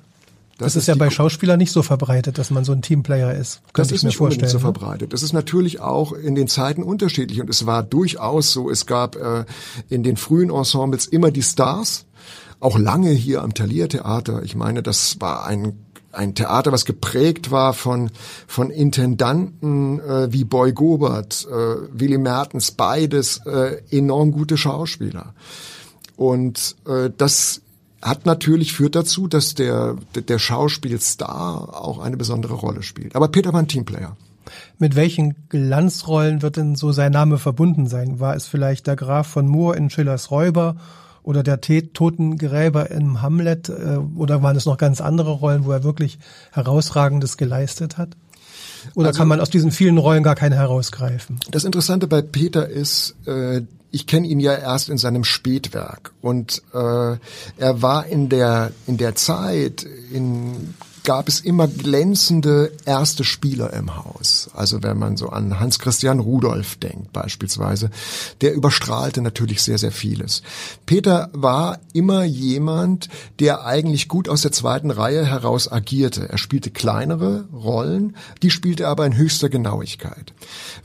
Das, 0.60 0.74
das 0.74 0.82
ist 0.82 0.88
ja 0.88 0.94
bei 0.94 1.08
Schauspielern 1.08 1.58
nicht 1.58 1.72
so 1.72 1.82
verbreitet, 1.82 2.36
dass 2.36 2.50
man 2.50 2.64
so 2.64 2.72
ein 2.72 2.82
Teamplayer 2.82 3.32
ist. 3.32 3.62
Das 3.72 3.90
ist 3.90 4.02
nicht 4.02 4.18
vorstellen, 4.18 4.50
so 4.50 4.58
ne? 4.58 4.60
verbreitet. 4.60 5.14
Das 5.14 5.22
ist 5.22 5.32
natürlich 5.32 5.80
auch 5.80 6.12
in 6.12 6.34
den 6.34 6.48
Zeiten 6.48 6.82
unterschiedlich 6.82 7.40
und 7.40 7.48
es 7.48 7.64
war 7.64 7.82
durchaus 7.82 8.52
so. 8.52 8.68
Es 8.68 8.84
gab 8.84 9.16
äh, 9.16 9.46
in 9.88 10.02
den 10.02 10.18
frühen 10.18 10.50
Ensembles 10.50 11.06
immer 11.06 11.30
die 11.30 11.42
Stars, 11.42 12.04
auch 12.60 12.78
lange 12.78 13.10
hier 13.10 13.42
am 13.42 13.54
Thalia 13.54 13.86
Theater. 13.86 14.42
Ich 14.42 14.54
meine, 14.54 14.82
das 14.82 15.18
war 15.18 15.46
ein 15.46 15.78
ein 16.12 16.34
Theater, 16.34 16.72
was 16.72 16.84
geprägt 16.84 17.50
war 17.50 17.72
von, 17.72 18.10
von 18.46 18.70
Intendanten 18.70 20.00
äh, 20.00 20.32
wie 20.32 20.44
Boy 20.44 20.72
Gobert, 20.72 21.46
äh, 21.50 21.54
Willy 21.92 22.18
Mertens, 22.18 22.72
beides 22.72 23.40
äh, 23.46 23.82
enorm 23.90 24.32
gute 24.32 24.56
Schauspieler. 24.56 25.34
Und 26.16 26.76
äh, 26.86 27.10
das 27.16 27.62
hat 28.02 28.26
natürlich 28.26 28.72
führt 28.72 28.94
dazu, 28.94 29.28
dass 29.28 29.54
der, 29.54 29.96
der 30.14 30.38
Schauspielstar 30.38 31.84
auch 31.84 31.98
eine 31.98 32.16
besondere 32.16 32.54
Rolle 32.54 32.82
spielt. 32.82 33.14
Aber 33.14 33.28
Peter 33.28 33.52
war 33.52 33.60
ein 33.60 33.68
Teamplayer. 33.68 34.16
Mit 34.78 34.96
welchen 34.96 35.34
Glanzrollen 35.48 36.42
wird 36.42 36.56
denn 36.56 36.74
so 36.74 36.92
sein 36.92 37.12
Name 37.12 37.38
verbunden 37.38 37.86
sein? 37.86 38.20
War 38.20 38.34
es 38.34 38.46
vielleicht 38.46 38.86
der 38.86 38.96
Graf 38.96 39.26
von 39.26 39.46
Moor 39.46 39.76
in 39.76 39.90
Schillers 39.90 40.30
Räuber 40.30 40.76
oder 41.30 41.44
der 41.44 41.60
Totengräber 41.60 42.90
im 42.90 43.22
Hamlet 43.22 43.68
äh, 43.68 43.98
oder 44.16 44.42
waren 44.42 44.56
es 44.56 44.66
noch 44.66 44.76
ganz 44.76 45.00
andere 45.00 45.30
Rollen, 45.30 45.64
wo 45.64 45.70
er 45.70 45.84
wirklich 45.84 46.18
herausragendes 46.50 47.36
geleistet 47.36 47.98
hat? 47.98 48.10
Oder 48.94 49.08
also, 49.08 49.18
kann 49.18 49.28
man 49.28 49.40
aus 49.40 49.48
diesen 49.48 49.70
vielen 49.70 49.96
Rollen 49.96 50.24
gar 50.24 50.34
keine 50.34 50.56
herausgreifen? 50.56 51.38
Das 51.50 51.64
Interessante 51.64 52.08
bei 52.08 52.20
Peter 52.20 52.68
ist, 52.68 53.14
äh, 53.26 53.62
ich 53.92 54.08
kenne 54.08 54.26
ihn 54.26 54.40
ja 54.40 54.54
erst 54.54 54.88
in 54.88 54.98
seinem 54.98 55.22
Spätwerk 55.22 56.12
und 56.20 56.62
äh, 56.74 57.16
er 57.58 57.82
war 57.82 58.06
in 58.06 58.28
der 58.28 58.72
in 58.88 58.96
der 58.96 59.14
Zeit 59.14 59.86
in 60.12 60.74
gab 61.04 61.28
es 61.28 61.40
immer 61.40 61.66
glänzende 61.66 62.72
erste 62.84 63.24
Spieler 63.24 63.72
im 63.72 63.96
Haus. 63.96 64.50
Also 64.54 64.82
wenn 64.82 64.98
man 64.98 65.16
so 65.16 65.28
an 65.28 65.58
Hans 65.58 65.78
Christian 65.78 66.20
Rudolph 66.20 66.76
denkt 66.76 67.12
beispielsweise, 67.12 67.90
der 68.40 68.54
überstrahlte 68.54 69.22
natürlich 69.22 69.62
sehr, 69.62 69.78
sehr 69.78 69.92
vieles. 69.92 70.42
Peter 70.86 71.30
war 71.32 71.78
immer 71.92 72.24
jemand, 72.24 73.08
der 73.38 73.64
eigentlich 73.64 74.08
gut 74.08 74.28
aus 74.28 74.42
der 74.42 74.52
zweiten 74.52 74.90
Reihe 74.90 75.24
heraus 75.26 75.70
agierte. 75.70 76.28
Er 76.28 76.38
spielte 76.38 76.70
kleinere 76.70 77.48
Rollen, 77.52 78.16
die 78.42 78.50
spielte 78.50 78.84
er 78.84 78.90
aber 78.90 79.06
in 79.06 79.16
höchster 79.16 79.48
Genauigkeit. 79.48 80.32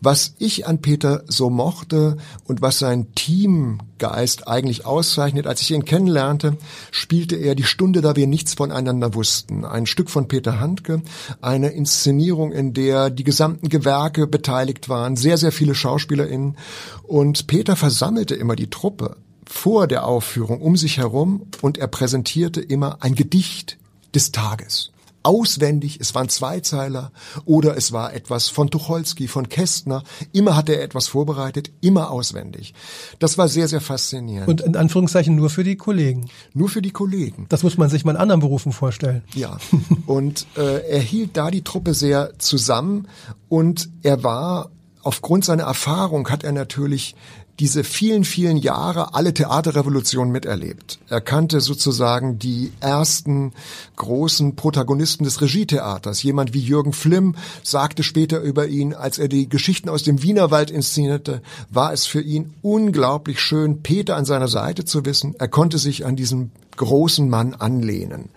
Was 0.01 0.33
ich 0.39 0.67
an 0.67 0.81
Peter 0.81 1.23
so 1.27 1.49
mochte 1.49 2.17
und 2.45 2.61
was 2.61 2.79
sein 2.79 3.13
Teamgeist 3.15 4.47
eigentlich 4.47 4.85
auszeichnet, 4.85 5.47
als 5.47 5.61
ich 5.61 5.71
ihn 5.71 5.85
kennenlernte, 5.85 6.57
spielte 6.91 7.35
er 7.35 7.55
die 7.55 7.63
Stunde, 7.63 8.01
da 8.01 8.15
wir 8.15 8.27
nichts 8.27 8.53
voneinander 8.53 9.13
wussten. 9.13 9.65
Ein 9.65 9.85
Stück 9.85 10.04
von 10.09 10.27
Peter 10.27 10.59
Handke, 10.59 11.01
eine 11.41 11.69
Inszenierung, 11.69 12.51
in 12.51 12.73
der 12.73 13.09
die 13.09 13.23
gesamten 13.23 13.69
Gewerke 13.69 14.27
beteiligt 14.27 14.89
waren, 14.89 15.15
sehr, 15.15 15.37
sehr 15.37 15.51
viele 15.51 15.75
SchauspielerInnen. 15.75 16.57
Und 17.03 17.47
Peter 17.47 17.75
versammelte 17.75 18.35
immer 18.35 18.55
die 18.55 18.69
Truppe 18.69 19.17
vor 19.45 19.87
der 19.87 20.05
Aufführung 20.05 20.61
um 20.61 20.75
sich 20.75 20.97
herum 20.97 21.47
und 21.61 21.77
er 21.77 21.87
präsentierte 21.87 22.61
immer 22.61 22.97
ein 23.01 23.15
Gedicht 23.15 23.77
des 24.13 24.31
Tages 24.31 24.91
auswendig, 25.25 25.99
es 25.99 26.13
waren 26.13 26.29
Zweizeiler 26.29 27.11
oder 27.45 27.75
es 27.75 27.91
war 27.91 28.13
etwas 28.13 28.47
von 28.47 28.69
Tucholsky, 28.69 29.27
von 29.27 29.49
Kästner. 29.49 30.03
Immer 30.31 30.55
hat 30.55 30.69
er 30.69 30.83
etwas 30.83 31.07
vorbereitet, 31.07 31.71
immer 31.81 32.11
auswendig. 32.11 32.73
Das 33.19 33.37
war 33.37 33.47
sehr, 33.47 33.67
sehr 33.67 33.81
faszinierend. 33.81 34.47
Und 34.47 34.61
in 34.61 34.75
Anführungszeichen 34.75 35.35
nur 35.35 35.49
für 35.49 35.63
die 35.63 35.77
Kollegen. 35.77 36.29
Nur 36.53 36.69
für 36.69 36.81
die 36.81 36.91
Kollegen. 36.91 37.47
Das 37.49 37.63
muss 37.63 37.77
man 37.77 37.89
sich 37.89 38.05
mal 38.05 38.11
in 38.11 38.17
anderen 38.17 38.41
Berufen 38.41 38.71
vorstellen. 38.71 39.23
Ja. 39.33 39.57
Und 40.05 40.45
äh, 40.57 40.87
er 40.87 40.99
hielt 40.99 41.35
da 41.35 41.49
die 41.49 41.63
Truppe 41.63 41.93
sehr 41.93 42.37
zusammen 42.37 43.07
und 43.49 43.89
er 44.03 44.23
war 44.23 44.69
aufgrund 45.01 45.45
seiner 45.45 45.63
Erfahrung 45.63 46.29
hat 46.29 46.43
er 46.43 46.51
natürlich 46.51 47.15
diese 47.59 47.83
vielen, 47.83 48.23
vielen 48.23 48.57
Jahre 48.57 49.13
alle 49.13 49.33
Theaterrevolutionen 49.33 50.31
miterlebt. 50.31 50.99
Er 51.07 51.21
kannte 51.21 51.61
sozusagen 51.61 52.37
die 52.37 52.71
ersten 52.81 53.53
großen 53.95 54.55
Protagonisten 54.55 55.23
des 55.23 55.41
Regietheaters. 55.41 56.21
Jemand 56.23 56.53
wie 56.53 56.59
Jürgen 56.59 56.93
Flimm 56.93 57.35
sagte 57.63 58.03
später 58.03 58.41
über 58.41 58.67
ihn, 58.67 58.93
als 58.93 59.19
er 59.19 59.29
die 59.29 59.47
Geschichten 59.47 59.89
aus 59.89 60.03
dem 60.03 60.21
Wienerwald 60.21 60.69
inszenierte, 60.69 61.41
war 61.69 61.93
es 61.93 62.05
für 62.05 62.21
ihn 62.21 62.53
unglaublich 62.61 63.39
schön, 63.39 63.81
Peter 63.81 64.15
an 64.17 64.25
seiner 64.25 64.49
Seite 64.49 64.83
zu 64.83 65.05
wissen. 65.05 65.35
Er 65.39 65.47
konnte 65.47 65.77
sich 65.77 66.05
an 66.05 66.15
diesen 66.15 66.51
großen 66.75 67.29
Mann 67.29 67.53
anlehnen. 67.53 68.29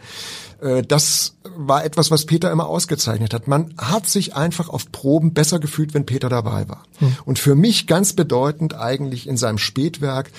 Äh, 0.61 0.83
das 0.83 1.35
war 1.57 1.85
etwas, 1.85 2.11
was 2.11 2.27
Peter 2.27 2.50
immer 2.50 2.67
ausgezeichnet 2.67 3.35
hat. 3.35 3.49
Man 3.49 3.75
hat 3.79 4.09
sich 4.09 4.35
einfach 4.35 4.69
auf 4.69 4.91
Proben 4.93 5.33
besser 5.33 5.59
gefühlt, 5.59 5.95
wenn 5.95 6.07
Peter 6.07 6.29
dabei 6.29 6.69
war. 6.69 6.85
Hm. 6.99 7.17
Und 7.25 7.38
für 7.38 7.55
mich 7.55 7.87
ganz 7.87 8.12
bedeutend 8.12 8.75
eigentlich 8.75 9.27
in 9.27 9.37
seinem 9.37 9.59
Spätwerk 9.59 10.31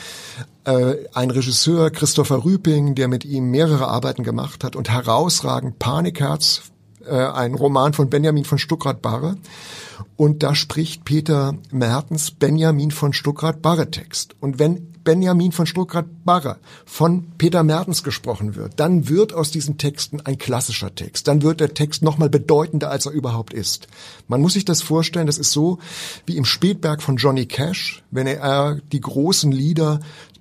äh, 0.65 0.95
ein 1.13 1.31
Regisseur, 1.31 1.89
Christopher 1.89 2.43
Rüping, 2.43 2.95
der 2.95 3.07
mit 3.07 3.25
ihm 3.25 3.51
mehrere 3.51 3.87
Arbeiten 3.87 4.23
gemacht 4.23 4.63
hat 4.63 4.75
und 4.75 4.89
herausragend 4.89 5.79
Panikherz, 5.79 6.63
äh, 7.09 7.31
ein 7.33 7.53
Roman 7.53 7.93
von 7.93 8.09
Benjamin 8.09 8.45
von 8.45 8.57
Stuckrad-Barre. 8.57 9.37
Und 10.15 10.43
da 10.43 10.55
spricht 10.55 11.05
Peter 11.05 11.55
Mertens 11.71 12.31
Benjamin 12.31 12.91
von 12.91 13.13
Stuckrad-Barre 13.13 13.91
Text. 13.91 14.35
Und 14.39 14.59
wenn 14.59 14.89
Benjamin 15.03 15.51
von 15.51 15.65
Stuckrad-Barre 15.65 16.57
von 16.85 17.31
Peter 17.37 17.63
Mertens 17.63 18.03
gesprochen 18.03 18.55
wird, 18.55 18.79
dann 18.79 19.09
wird 19.09 19.33
aus 19.33 19.51
diesen 19.51 19.77
Texten 19.77 20.21
ein 20.21 20.37
klassischer 20.37 20.93
Text. 20.93 21.27
Dann 21.27 21.41
wird 21.41 21.59
der 21.61 21.73
Text 21.73 22.01
nochmal 22.01 22.29
bedeutender, 22.29 22.91
als 22.91 23.05
er 23.05 23.11
überhaupt 23.11 23.53
ist. 23.53 23.87
Man 24.27 24.41
muss 24.41 24.53
sich 24.53 24.65
das 24.65 24.81
vorstellen, 24.81 25.27
das 25.27 25.37
ist 25.37 25.51
so 25.51 25.79
wie 26.25 26.37
im 26.37 26.45
Spätberg 26.45 27.01
von 27.01 27.17
Johnny 27.17 27.45
Cash, 27.45 28.03
wenn 28.11 28.27
er 28.27 28.79
die 28.91 29.01
großen 29.01 29.51
Lieder 29.51 29.99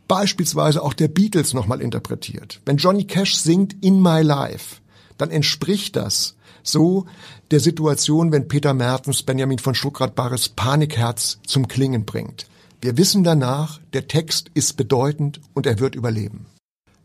beispielsweise 0.08 0.82
auch 0.82 0.94
der 0.94 1.08
Beatles 1.08 1.54
nochmal 1.54 1.80
interpretiert. 1.80 2.60
Wenn 2.64 2.78
Johnny 2.78 3.04
Cash 3.04 3.36
singt 3.36 3.76
In 3.84 4.02
My 4.02 4.22
Life, 4.22 4.76
dann 5.18 5.30
entspricht 5.30 5.96
das 5.96 6.34
so 6.62 7.06
der 7.50 7.60
Situation, 7.60 8.32
wenn 8.32 8.48
Peter 8.48 8.74
Mertens 8.74 9.22
Benjamin 9.22 9.58
von 9.58 9.74
Stuckrad-Barres 9.74 10.50
Panikherz 10.50 11.38
zum 11.46 11.68
Klingen 11.68 12.04
bringt. 12.04 12.46
Wir 12.80 12.96
wissen 12.96 13.24
danach, 13.24 13.80
der 13.92 14.06
Text 14.06 14.50
ist 14.54 14.76
bedeutend 14.76 15.40
und 15.54 15.66
er 15.66 15.80
wird 15.80 15.94
überleben. 15.94 16.46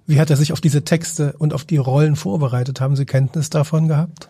Wie 0.05 0.19
hat 0.19 0.29
er 0.29 0.37
sich 0.37 0.51
auf 0.51 0.61
diese 0.61 0.83
Texte 0.83 1.33
und 1.37 1.53
auf 1.53 1.63
die 1.63 1.77
Rollen 1.77 2.15
vorbereitet? 2.15 2.81
Haben 2.81 2.95
Sie 2.95 3.05
Kenntnis 3.05 3.49
davon 3.49 3.87
gehabt? 3.87 4.29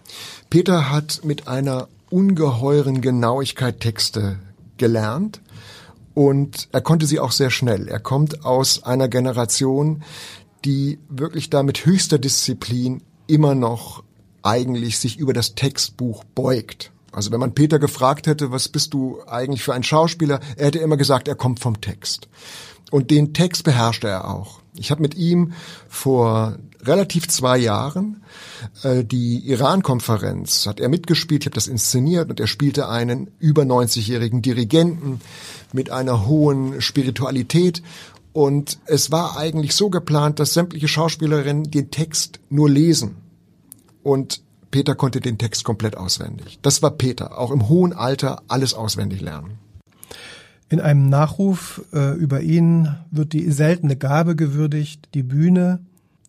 Peter 0.50 0.92
hat 0.92 1.22
mit 1.24 1.48
einer 1.48 1.88
ungeheuren 2.10 3.02
Genauigkeit 3.02 3.80
Texte 3.80 4.38
gelernt 4.78 5.42
und 6.14 6.70
er 6.72 6.82
konnte 6.82 7.08
sie 7.08 7.20
auch 7.20 7.32
sehr 7.32 7.50
schnell. 7.50 7.88
Er 7.88 8.00
kommt 8.00 8.46
aus 8.46 8.84
einer 8.84 9.08
Generation, 9.08 10.04
die 10.64 11.00
wirklich 11.10 11.50
da 11.50 11.64
mit 11.64 11.86
höchster 11.86 12.20
Disziplin 12.20 13.02
immer 13.28 13.56
noch 13.56 14.04
eigentlich 14.44 15.00
sich 15.00 15.18
über 15.18 15.34
das 15.34 15.56
Textbuch 15.56 16.24
beugt. 16.36 16.92
Also 17.12 17.32
wenn 17.32 17.40
man 17.40 17.54
Peter 17.54 17.80
gefragt 17.80 18.28
hätte, 18.28 18.52
was 18.52 18.70
bist 18.70 18.94
du 18.94 19.22
eigentlich 19.28 19.64
für 19.64 19.74
ein 19.74 19.84
Schauspieler, 19.84 20.40
er 20.58 20.68
hätte 20.68 20.80
immer 20.80 20.98
gesagt, 20.98 21.28
er 21.28 21.36
kommt 21.36 21.60
vom 21.60 21.80
Text. 21.80 22.28
Und 22.92 23.12
den 23.12 23.34
Text 23.34 23.64
beherrschte 23.64 24.08
er 24.08 24.30
auch. 24.30 24.60
Ich 24.76 24.92
habe 24.92 25.02
mit 25.02 25.16
ihm 25.16 25.54
vor 25.88 26.58
relativ 26.82 27.28
zwei 27.28 27.58
Jahren 27.58 28.24
äh, 28.84 29.04
die 29.04 29.40
Iran-Konferenz, 29.48 30.66
hat 30.66 30.80
er 30.80 30.90
mitgespielt, 30.90 31.44
ich 31.44 31.48
habe 31.48 31.56
das 31.56 31.68
inszeniert 31.68 32.30
und 32.30 32.40
er 32.40 32.48
spielte 32.48 32.90
einen 32.90 33.30
über 33.40 33.64
90-jährigen 33.64 34.42
Dirigenten 34.42 35.22
mit 35.72 35.92
einer 35.92 36.26
hohen 36.26 36.82
Spiritualität 36.82 37.84
und 38.34 38.80
es 38.86 39.12
war 39.12 39.38
eigentlich 39.38 39.76
so 39.76 39.92
geplant, 39.92 40.40
dass 40.40 40.56
sämtliche 40.56 40.88
Schauspielerinnen 40.88 41.70
den 41.70 41.92
Text 41.92 42.40
nur 42.50 42.70
lesen. 42.70 43.16
Und 44.04 44.44
Peter 44.72 44.96
konnte 44.96 45.22
den 45.22 45.38
Text 45.38 45.64
komplett 45.64 45.98
auswendig. 45.98 46.60
Das 46.62 46.82
war 46.82 46.92
Peter, 46.92 47.38
auch 47.38 47.52
im 47.52 47.70
hohen 47.70 47.94
Alter 47.94 48.42
alles 48.48 48.74
auswendig 48.74 49.22
lernen. 49.22 49.60
In 50.70 50.80
einem 50.80 51.10
Nachruf 51.10 51.84
äh, 51.94 52.16
über 52.16 52.42
ihn 52.42 52.96
wird 53.12 53.34
die 53.34 53.52
seltene 53.52 53.96
Gabe 53.96 54.36
gewürdigt, 54.36 55.10
die 55.14 55.22
Bühne, 55.22 55.80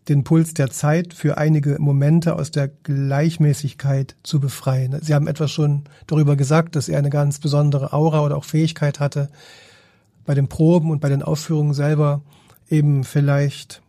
den 0.08 0.24
Puls 0.24 0.52
der 0.52 0.70
Zeit 0.70 1.14
für 1.14 1.38
einige 1.38 1.78
Momente 1.80 2.36
aus 2.36 2.50
der 2.50 2.68
Gleichmäßigkeit 2.68 4.16
zu 4.22 4.40
befreien. 4.40 4.98
Sie 5.00 5.14
haben 5.14 5.28
etwas 5.28 5.50
schon 5.50 5.84
darüber 6.06 6.36
gesagt, 6.36 6.76
dass 6.76 6.90
er 6.90 6.98
eine 6.98 7.10
ganz 7.10 7.38
besondere 7.38 7.94
Aura 7.94 8.22
oder 8.22 8.36
auch 8.36 8.44
Fähigkeit 8.44 9.00
hatte, 9.00 9.30
bei 10.26 10.34
den 10.34 10.48
Proben 10.48 10.90
und 10.90 11.00
bei 11.00 11.08
den 11.08 11.22
Aufführungen 11.22 11.72
selber 11.72 12.22
eben 12.68 13.04
vielleicht 13.04 13.82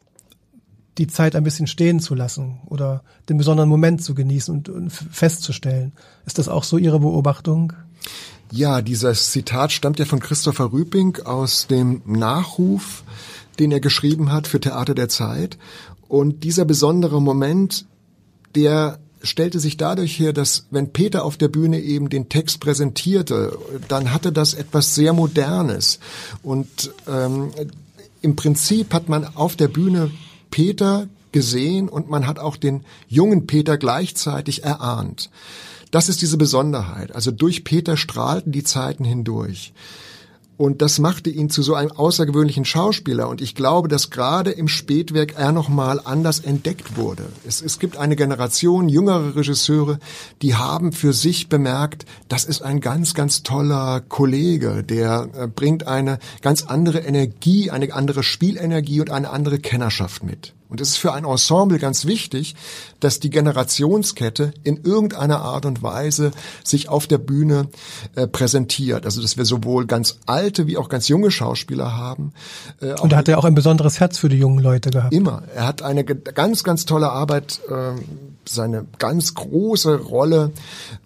die 0.98 1.08
Zeit 1.08 1.36
ein 1.36 1.44
bisschen 1.44 1.68
stehen 1.68 2.00
zu 2.00 2.16
lassen 2.16 2.60
oder 2.68 3.04
den 3.30 3.38
besonderen 3.38 3.70
Moment 3.70 4.04
zu 4.04 4.16
genießen 4.16 4.54
und, 4.54 4.70
und 4.70 4.90
festzustellen. 4.90 5.92
Ist 6.26 6.38
das 6.38 6.48
auch 6.48 6.64
so 6.64 6.78
Ihre 6.78 7.00
Beobachtung? 7.00 7.74
Ja, 8.52 8.82
dieses 8.82 9.32
Zitat 9.32 9.72
stammt 9.72 10.00
ja 10.00 10.06
von 10.06 10.20
Christopher 10.20 10.72
Rüping 10.72 11.18
aus 11.26 11.68
dem 11.68 12.02
Nachruf, 12.06 13.04
den 13.60 13.72
er 13.72 13.80
geschrieben 13.80 14.32
hat 14.32 14.48
für 14.48 14.60
Theater 14.60 14.96
der 14.96 15.10
Zeit. 15.10 15.58
Und 16.08 16.44
dieser 16.44 16.66
besondere 16.66 17.22
Moment, 17.22 17.86
der 18.54 19.00
stellte 19.22 19.60
sich 19.60 19.78
dadurch 19.78 20.20
her, 20.20 20.34
dass 20.34 20.68
wenn 20.70 20.94
Peter 20.94 21.26
auf 21.26 21.36
der 21.38 21.48
Bühne 21.48 21.80
eben 21.80 22.10
den 22.10 22.30
Text 22.30 22.60
präsentierte, 22.60 23.58
dann 23.88 24.14
hatte 24.14 24.32
das 24.32 24.54
etwas 24.54 24.94
sehr 24.94 25.14
Modernes. 25.14 26.00
Und 26.44 26.94
ähm, 27.08 27.50
im 28.22 28.36
Prinzip 28.36 28.94
hat 28.94 29.10
man 29.10 29.26
auf 29.36 29.56
der 29.56 29.68
Bühne 29.68 30.12
Peter 30.56 31.10
gesehen 31.34 31.90
und 31.90 32.10
man 32.10 32.28
hat 32.28 32.40
auch 32.40 32.56
den 32.56 32.86
jungen 33.10 33.46
Peter 33.46 33.78
gleichzeitig 33.78 34.64
erahnt. 34.64 35.30
Das 35.92 36.08
ist 36.08 36.22
diese 36.22 36.38
Besonderheit. 36.38 37.14
Also 37.14 37.32
durch 37.32 37.66
Peter 37.66 37.98
strahlten 37.98 38.54
die 38.54 38.64
Zeiten 38.64 39.04
hindurch. 39.04 39.74
Und 40.58 40.82
das 40.82 41.00
machte 41.00 41.30
ihn 41.30 41.50
zu 41.50 41.62
so 41.62 41.76
einem 41.76 41.92
außergewöhnlichen 41.92 42.64
Schauspieler. 42.64 43.28
Und 43.28 43.42
ich 43.42 43.56
glaube, 43.56 43.90
dass 43.90 44.10
gerade 44.10 44.52
im 44.52 44.70
Spätwerk 44.70 45.36
er 45.38 45.52
nochmal 45.52 46.00
anders 46.04 46.40
entdeckt 46.40 46.96
wurde. 46.96 47.26
Es, 47.46 47.62
es 47.62 47.78
gibt 47.78 47.98
eine 47.98 48.16
Generation 48.16 48.88
jüngerer 48.88 49.36
Regisseure, 49.36 50.00
die 50.42 50.56
haben 50.56 50.94
für 50.94 51.12
sich 51.12 51.50
bemerkt, 51.50 52.06
das 52.30 52.46
ist 52.46 52.62
ein 52.62 52.80
ganz, 52.80 53.14
ganz 53.14 53.44
toller 53.44 54.02
Kollege, 54.02 54.84
der 54.84 55.30
äh, 55.34 55.48
bringt 55.48 55.88
eine 55.88 56.20
ganz 56.42 56.64
andere 56.64 57.00
Energie, 57.00 57.70
eine 57.70 57.94
andere 57.94 58.24
Spielenergie 58.24 59.02
und 59.02 59.12
eine 59.12 59.30
andere 59.30 59.60
Kennerschaft 59.60 60.24
mit. 60.24 60.55
Und 60.68 60.82
es 60.82 60.90
ist 60.90 60.98
für 60.98 61.14
ein 61.14 61.26
Ensemble 61.26 61.78
ganz 61.78 62.06
wichtig, 62.06 62.56
dass 63.00 63.20
die 63.20 63.30
Generationskette 63.30 64.54
in 64.64 64.84
irgendeiner 64.84 65.42
Art 65.42 65.66
und 65.66 65.84
Weise 65.84 66.32
sich 66.64 66.90
auf 66.90 67.06
der 67.08 67.20
Bühne 67.20 67.68
äh, 68.16 68.28
präsentiert. 68.28 69.06
Also 69.06 69.22
dass 69.22 69.38
wir 69.38 69.46
sowohl 69.46 69.86
ganz 69.86 70.20
alte 70.26 70.66
wie 70.66 70.78
auch 70.78 70.90
ganz 70.90 71.08
junge 71.08 71.30
Schauspieler 71.30 71.96
haben. 71.96 72.34
Äh, 72.82 73.00
und 73.00 73.12
da 73.12 73.18
hat 73.18 73.28
er 73.28 73.38
auch 73.38 73.46
ein 73.46 73.56
besonderes 73.56 74.00
Herz 74.00 74.18
für 74.18 74.30
die 74.30 74.38
jungen 74.38 74.60
Leute 74.60 74.90
gehabt. 74.90 75.14
Immer. 75.14 75.44
Er 75.54 75.68
hat 75.68 75.82
eine 75.84 76.04
ganz, 76.04 76.64
ganz 76.64 76.86
tolle 76.86 77.12
Arbeit. 77.12 77.60
Äh, 77.70 78.02
seine 78.48 78.86
ganz 78.98 79.34
große 79.34 80.00
Rolle 80.00 80.52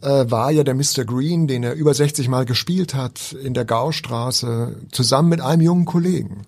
äh, 0.02 0.26
war 0.30 0.52
ja 0.52 0.64
der 0.64 0.76
Mr. 0.76 1.06
Green, 1.06 1.48
den 1.48 1.64
er 1.64 1.74
über 1.74 1.94
60 1.94 2.28
Mal 2.30 2.46
gespielt 2.46 2.94
hat 2.94 3.34
in 3.34 3.54
der 3.54 3.66
Gaustraße, 3.66 4.76
zusammen 4.92 5.30
mit 5.30 5.42
einem 5.42 5.62
jungen 5.62 5.86
Kollegen. 5.86 6.46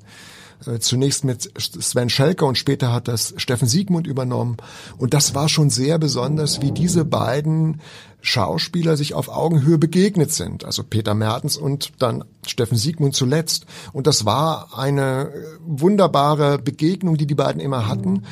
Äh, 0.65 0.79
zunächst 0.79 1.23
mit 1.23 1.51
Sven 1.57 2.09
Schelker 2.09 2.45
und 2.45 2.57
später 2.57 2.91
hat 2.91 3.07
das 3.07 3.33
Steffen 3.37 3.67
Siegmund 3.67 4.07
übernommen. 4.07 4.57
Und 4.97 5.13
das 5.13 5.33
war 5.35 5.49
schon 5.49 5.69
sehr 5.69 5.97
besonders, 5.97 6.61
wie 6.61 6.71
diese 6.71 7.05
beiden 7.05 7.81
Schauspieler 8.21 8.97
sich 8.97 9.13
auf 9.13 9.29
Augenhöhe 9.29 9.77
begegnet 9.77 10.31
sind. 10.31 10.63
Also 10.63 10.83
Peter 10.83 11.15
Mertens 11.15 11.57
und 11.57 11.91
dann 11.99 12.23
Steffen 12.45 12.77
Siegmund 12.77 13.15
zuletzt. 13.15 13.65
Und 13.93 14.07
das 14.07 14.25
war 14.25 14.77
eine 14.77 15.31
wunderbare 15.65 16.59
Begegnung, 16.59 17.17
die 17.17 17.25
die 17.25 17.35
beiden 17.35 17.61
immer 17.61 17.87
hatten. 17.87 18.23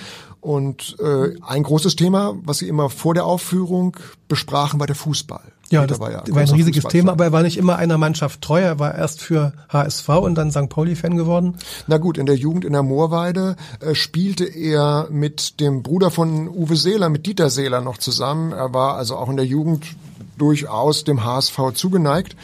Und 0.41 0.95
äh, 0.99 1.35
ein 1.41 1.63
großes 1.63 1.95
Thema, 1.95 2.37
was 2.43 2.59
sie 2.59 2.67
immer 2.67 2.89
vor 2.89 3.13
der 3.13 3.25
Aufführung 3.25 3.97
besprachen, 4.27 4.79
war 4.79 4.87
der 4.87 4.95
Fußball. 4.95 5.51
Ja, 5.71 5.85
das 5.85 5.99
war, 5.99 6.11
ja 6.11 6.23
war 6.27 6.41
ein 6.41 6.49
riesiges 6.49 6.83
Thema, 6.85 7.11
aber 7.11 7.25
er 7.25 7.31
war 7.31 7.43
nicht 7.43 7.57
immer 7.57 7.77
einer 7.77 7.97
Mannschaft 7.97 8.41
treu. 8.41 8.59
Er 8.59 8.79
war 8.79 8.95
erst 8.95 9.21
für 9.21 9.53
HSV 9.69 10.09
und 10.09 10.35
dann 10.35 10.51
St. 10.51 10.69
Pauli-Fan 10.69 11.15
geworden. 11.15 11.55
Na 11.87 11.97
gut, 11.97 12.17
in 12.17 12.25
der 12.25 12.35
Jugend 12.35 12.65
in 12.65 12.73
der 12.73 12.83
Moorweide 12.83 13.55
äh, 13.79 13.93
spielte 13.93 14.45
er 14.45 15.07
mit 15.11 15.59
dem 15.59 15.83
Bruder 15.83 16.11
von 16.11 16.47
Uwe 16.47 16.75
Seeler, 16.75 17.09
mit 17.09 17.25
Dieter 17.25 17.49
Seeler 17.49 17.81
noch 17.81 17.97
zusammen. 17.97 18.51
Er 18.51 18.73
war 18.73 18.95
also 18.95 19.15
auch 19.15 19.29
in 19.29 19.37
der 19.37 19.45
Jugend 19.45 19.85
durchaus 20.37 21.03
dem 21.03 21.23
HSV 21.23 21.73
zugeneigt. 21.73 22.35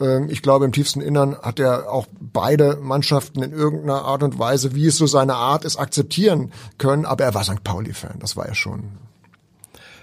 Ähm, 0.00 0.28
ich 0.30 0.42
glaube, 0.42 0.64
im 0.64 0.72
tiefsten 0.72 1.00
Innern 1.00 1.36
hat 1.40 1.60
er 1.60 1.92
auch 1.92 2.06
beide 2.18 2.76
Mannschaften 2.76 3.42
in 3.42 3.52
irgendeiner 3.52 4.02
Art 4.04 4.22
und 4.22 4.38
Weise, 4.38 4.74
wie 4.74 4.86
es 4.86 4.96
so 4.96 5.06
seine 5.06 5.34
Art 5.34 5.64
ist, 5.64 5.76
akzeptieren 5.76 6.52
können. 6.78 7.04
Aber 7.04 7.24
er 7.24 7.34
war 7.34 7.44
St. 7.44 7.62
Pauli-Fan, 7.62 8.18
das 8.18 8.36
war 8.36 8.46
er 8.46 8.54
schon. 8.54 8.84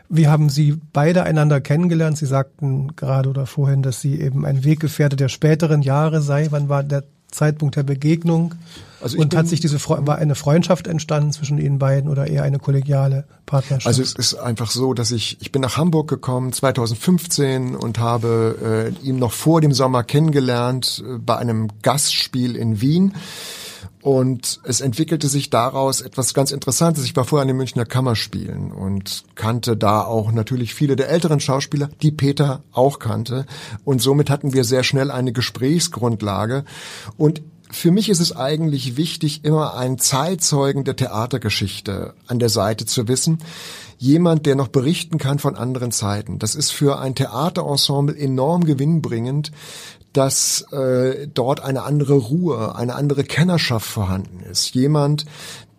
Wie 0.09 0.27
haben 0.27 0.49
Sie 0.49 0.79
beide 0.93 1.23
einander 1.23 1.59
kennengelernt? 1.59 2.17
Sie 2.17 2.25
sagten 2.25 2.95
gerade 2.95 3.29
oder 3.29 3.45
vorhin, 3.45 3.83
dass 3.83 4.01
Sie 4.01 4.19
eben 4.19 4.45
ein 4.45 4.63
Weggefährte 4.63 5.15
der 5.15 5.29
späteren 5.29 5.81
Jahre 5.81 6.21
sei. 6.21 6.47
Wann 6.51 6.69
war 6.69 6.83
der 6.83 7.03
Zeitpunkt 7.29 7.75
der 7.75 7.83
Begegnung? 7.83 8.55
Also 8.99 9.19
und 9.19 9.35
hat 9.35 9.47
sich 9.47 9.59
diese 9.59 9.79
war 9.85 10.17
eine 10.17 10.33
Freundschaft 10.33 10.87
entstanden 10.87 11.31
zwischen 11.31 11.59
Ihnen 11.59 11.77
beiden 11.77 12.09
oder 12.09 12.27
eher 12.27 12.43
eine 12.43 12.57
kollegiale 12.57 13.25
Partnerschaft? 13.45 13.85
Also 13.85 14.01
es 14.01 14.13
ist 14.13 14.35
einfach 14.35 14.71
so, 14.71 14.93
dass 14.93 15.11
ich 15.11 15.37
ich 15.41 15.51
bin 15.51 15.61
nach 15.61 15.77
Hamburg 15.77 16.09
gekommen 16.09 16.51
2015 16.51 17.75
und 17.75 17.99
habe 17.99 18.93
äh, 19.03 19.07
ihn 19.07 19.19
noch 19.19 19.33
vor 19.33 19.61
dem 19.61 19.73
Sommer 19.73 20.03
kennengelernt 20.03 21.03
äh, 21.05 21.17
bei 21.19 21.37
einem 21.37 21.67
Gastspiel 21.83 22.55
in 22.55 22.81
Wien. 22.81 23.13
Und 24.01 24.59
es 24.63 24.81
entwickelte 24.81 25.27
sich 25.27 25.49
daraus 25.49 26.01
etwas 26.01 26.33
ganz 26.33 26.51
Interessantes. 26.51 27.05
Ich 27.05 27.15
war 27.15 27.25
vorher 27.25 27.41
an 27.41 27.47
den 27.47 27.57
Münchner 27.57 27.85
Kammerspielen 27.85 28.71
und 28.71 29.23
kannte 29.35 29.75
da 29.75 30.01
auch 30.01 30.31
natürlich 30.31 30.73
viele 30.73 30.95
der 30.95 31.09
älteren 31.09 31.39
Schauspieler, 31.39 31.89
die 32.01 32.11
Peter 32.11 32.63
auch 32.71 32.99
kannte. 32.99 33.45
Und 33.83 34.01
somit 34.01 34.29
hatten 34.29 34.53
wir 34.53 34.63
sehr 34.63 34.83
schnell 34.83 35.11
eine 35.11 35.33
Gesprächsgrundlage. 35.33 36.63
Und 37.17 37.41
für 37.69 37.91
mich 37.91 38.09
ist 38.09 38.19
es 38.19 38.35
eigentlich 38.35 38.97
wichtig, 38.97 39.43
immer 39.43 39.75
einen 39.75 39.99
Zeitzeugen 39.99 40.83
der 40.83 40.95
Theatergeschichte 40.95 42.13
an 42.27 42.39
der 42.39 42.49
Seite 42.49 42.85
zu 42.85 43.07
wissen. 43.07 43.39
Jemand, 43.97 44.45
der 44.45 44.55
noch 44.55 44.67
berichten 44.67 45.17
kann 45.17 45.39
von 45.39 45.55
anderen 45.55 45.91
Zeiten. 45.91 46.39
Das 46.39 46.55
ist 46.55 46.71
für 46.71 46.99
ein 46.99 47.15
Theaterensemble 47.15 48.17
enorm 48.17 48.63
gewinnbringend, 48.63 49.51
dass 50.13 50.61
äh, 50.71 51.27
dort 51.27 51.61
eine 51.61 51.83
andere 51.83 52.13
Ruhe, 52.13 52.75
eine 52.75 52.95
andere 52.95 53.23
Kennerschaft 53.23 53.87
vorhanden 53.87 54.39
ist. 54.49 54.73
Jemand, 54.73 55.25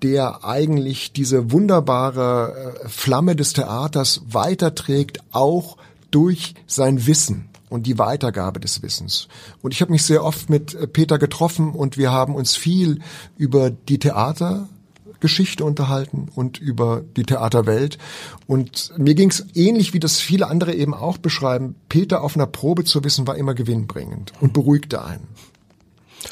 der 0.02 0.44
eigentlich 0.44 1.12
diese 1.12 1.50
wunderbare 1.50 2.74
äh, 2.84 2.88
Flamme 2.88 3.34
des 3.34 3.52
Theaters 3.52 4.22
weiterträgt, 4.28 5.20
auch 5.32 5.76
durch 6.10 6.54
sein 6.66 7.06
Wissen 7.06 7.47
und 7.68 7.86
die 7.86 7.98
Weitergabe 7.98 8.60
des 8.60 8.82
Wissens. 8.82 9.28
Und 9.62 9.72
ich 9.72 9.80
habe 9.80 9.92
mich 9.92 10.04
sehr 10.04 10.24
oft 10.24 10.50
mit 10.50 10.74
äh, 10.74 10.86
Peter 10.86 11.18
getroffen 11.18 11.72
und 11.72 11.96
wir 11.96 12.12
haben 12.12 12.34
uns 12.34 12.56
viel 12.56 13.00
über 13.36 13.70
die 13.70 13.98
Theatergeschichte 13.98 15.64
unterhalten 15.64 16.28
und 16.34 16.58
über 16.58 17.02
die 17.16 17.24
Theaterwelt. 17.24 17.98
Und 18.46 18.92
mir 18.96 19.14
ging 19.14 19.30
es 19.30 19.46
ähnlich, 19.54 19.94
wie 19.94 20.00
das 20.00 20.18
viele 20.18 20.48
andere 20.48 20.74
eben 20.74 20.94
auch 20.94 21.18
beschreiben. 21.18 21.74
Peter 21.88 22.22
auf 22.22 22.36
einer 22.36 22.46
Probe 22.46 22.84
zu 22.84 23.04
wissen, 23.04 23.26
war 23.26 23.36
immer 23.36 23.54
gewinnbringend 23.54 24.32
und 24.40 24.52
beruhigte 24.52 25.04
einen. 25.04 25.28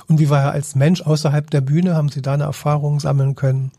Und 0.08 0.18
wie 0.18 0.30
war 0.30 0.42
er 0.42 0.52
als 0.52 0.74
Mensch 0.74 1.02
außerhalb 1.02 1.50
der 1.50 1.60
Bühne? 1.60 1.94
Haben 1.94 2.08
Sie 2.08 2.22
da 2.22 2.34
eine 2.34 2.44
Erfahrung 2.44 3.00
sammeln 3.00 3.34
können? 3.34 3.72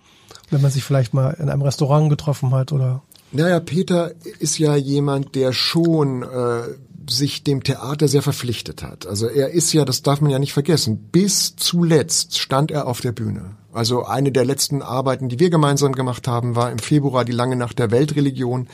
Wenn 0.50 0.62
man 0.62 0.72
sich 0.72 0.84
vielleicht 0.84 1.14
mal 1.14 1.32
in 1.32 1.50
einem 1.50 1.62
Restaurant 1.62 2.10
getroffen 2.10 2.52
hat 2.52 2.72
oder? 2.72 3.02
Naja, 3.32 3.60
Peter 3.60 4.12
ist 4.40 4.58
ja 4.58 4.76
jemand, 4.76 5.36
der 5.36 5.52
schon 5.52 6.24
äh, 6.24 6.62
sich 7.10 7.44
dem 7.44 7.64
Theater 7.64 8.08
sehr 8.08 8.22
verpflichtet 8.22 8.84
hat. 8.84 9.08
Also 9.08 9.28
er 9.28 9.50
ist 9.50 9.74
ja, 9.74 9.86
das 9.86 10.02
darf 10.02 10.22
man 10.22 10.32
ja 10.32 10.40
nicht 10.40 10.54
vergessen, 10.54 11.10
bis 11.12 11.56
zuletzt 11.56 12.38
stand 12.38 12.72
er 12.72 12.88
auf 12.88 13.02
der 13.02 13.12
Bühne. 13.12 13.56
Also 13.74 14.06
eine 14.06 14.32
der 14.32 14.46
letzten 14.46 14.82
Arbeiten, 14.82 15.30
die 15.30 15.40
wir 15.40 15.50
gemeinsam 15.50 15.94
gemacht 15.94 16.28
haben, 16.28 16.56
war 16.56 16.72
im 16.72 16.80
Februar 16.80 17.26
die 17.26 17.32
lange 17.32 17.56
Nacht 17.56 17.80
der 17.80 17.92
Weltreligion. 17.92 18.68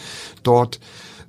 Dort 0.43 0.79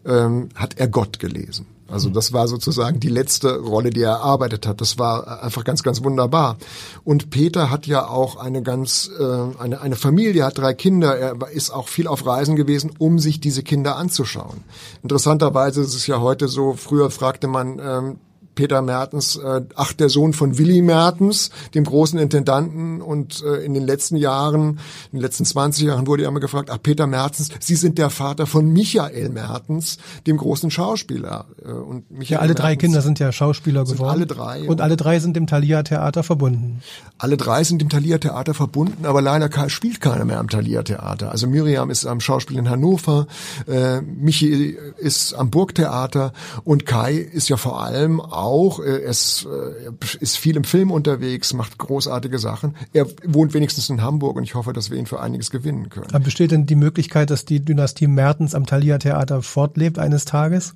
ähm, 0.07 0.49
hat 0.55 0.79
er 0.79 0.89
Gott 0.89 1.19
gelesen. 1.19 1.67
Also 1.95 2.11
das 2.11 2.33
war 2.33 2.49
sozusagen 2.49 2.99
die 2.99 3.09
letzte 3.09 3.61
Rolle, 3.61 3.91
die 3.91 4.03
er 4.03 4.15
erarbeitet 4.15 4.67
hat. 4.67 4.81
Das 4.81 4.99
war 4.99 5.45
einfach 5.45 5.63
ganz, 5.63 5.85
ganz 5.85 6.03
wunderbar. 6.03 6.57
Und 7.05 7.31
Peter 7.31 7.71
hat 7.71 7.87
ja 7.87 8.09
auch 8.09 8.35
eine 8.35 8.63
ganz, 8.63 9.09
äh, 9.17 9.23
eine, 9.63 9.81
eine 9.81 9.95
Familie, 9.95 10.45
hat 10.45 10.59
drei 10.59 10.75
Kinder. 10.75 11.17
Er 11.17 11.37
ist 11.53 11.71
auch 11.71 11.87
viel 11.87 12.09
auf 12.09 12.27
Reisen 12.27 12.57
gewesen, 12.57 12.91
um 12.99 13.21
sich 13.21 13.39
diese 13.39 13.63
Kinder 13.63 13.95
anzuschauen. 13.95 14.65
Interessanterweise 15.05 15.83
ist 15.83 15.95
es 15.95 16.09
ja 16.09 16.21
heute 16.21 16.49
so, 16.49 16.73
früher 16.73 17.13
fragte 17.13 17.47
man, 17.47 17.79
ähm, 17.79 18.19
Peter 18.55 18.83
Mertens, 18.83 19.37
äh, 19.37 19.63
ach, 19.75 19.93
der 19.93 20.09
Sohn 20.09 20.33
von 20.33 20.59
Willy 20.59 20.83
Mertens, 20.83 21.51
dem 21.75 21.85
großen 21.85 22.19
Intendanten. 22.19 23.01
Und 23.01 23.43
äh, 23.45 23.65
in 23.65 23.75
den 23.75 23.85
letzten 23.85 24.17
Jahren, 24.17 24.79
in 25.13 25.19
den 25.19 25.21
letzten 25.21 25.45
20 25.45 25.85
Jahren 25.85 26.07
wurde 26.07 26.25
ja 26.25 26.29
immer 26.29 26.41
gefragt, 26.41 26.71
ach, 26.71 26.79
Peter 26.83 27.07
Mertens, 27.07 27.49
Sie 27.61 27.77
sind 27.77 27.99
der 27.99 28.11
Vater 28.11 28.47
von 28.47 28.73
Michael 28.73 29.29
Mertens, 29.31 29.99
dem 30.27 30.37
großen 30.37 30.71
Schauspieler. 30.71 31.47
Äh, 31.65 31.71
und 31.71 32.11
Michael 32.11 32.35
ja, 32.35 32.39
alle 32.39 32.49
Mertens 32.49 32.63
drei 32.63 32.77
Kinder 32.77 33.03
sind 33.03 33.19
ja 33.19 33.33
Schauspieler 33.33 33.85
geworden. 33.85 34.11
Alle 34.11 34.27
drei. 34.27 34.69
Und 34.69 34.81
alle 34.81 34.97
drei 34.97 35.19
sind 35.19 35.37
dem 35.37 35.47
Thalia 35.47 35.83
Theater 35.83 36.23
verbunden. 36.23 36.83
Alle 37.19 37.37
drei 37.37 37.65
sind 37.65 37.81
dem 37.81 37.89
Thalia 37.89 38.19
Theater 38.19 38.55
verbunden, 38.55 39.07
aber 39.07 39.23
leider 39.23 39.51
spielt 39.69 40.01
keiner 40.01 40.25
mehr 40.25 40.39
am 40.39 40.49
Thalia 40.49 40.83
Theater. 40.83 41.31
Also 41.31 41.47
Miriam 41.47 41.91
ist 41.91 42.07
am 42.07 42.21
Schauspiel 42.21 42.59
in 42.59 42.69
Hannover, 42.69 43.27
äh, 43.67 44.01
Michi 44.01 44.77
ist 44.99 45.35
am 45.35 45.51
Burgtheater 45.51 46.33
und 46.65 46.87
Kai 46.87 47.15
ist 47.15 47.49
ja 47.49 47.57
vor 47.57 47.83
allem 47.83 48.21
auch. 48.21 48.44
Äh, 48.85 49.03
es 49.03 49.47
äh, 49.47 50.17
ist 50.21 50.37
viel 50.37 50.57
im 50.57 50.65
Film 50.65 50.91
unterwegs, 50.91 51.53
macht 51.53 51.79
großartige 51.79 52.39
Sachen. 52.39 52.77
Er 52.93 53.07
wohnt 53.25 53.55
wenigstens 53.55 53.89
in 53.91 54.03
Hamburg 54.03 54.37
und 54.37 54.45
ich 54.45 54.55
hoffe, 54.55 54.73
dass 54.73 54.91
wir 54.91 54.99
ihn 54.99 55.07
für 55.07 55.21
einiges 55.21 55.51
gewinnen 55.51 55.89
können. 55.89 56.09
Aber 56.11 56.25
besteht 56.25 56.51
denn 56.51 56.67
die 56.67 56.77
Möglichkeit, 56.77 57.31
dass 57.31 57.45
die 57.45 57.65
Dynastie 57.65 58.07
Mertens 58.07 58.55
am 58.55 58.67
Thalia 58.67 58.99
Theater 58.99 59.43
fortlebt 59.43 59.99
eines 59.99 60.25
Tages? 60.25 60.75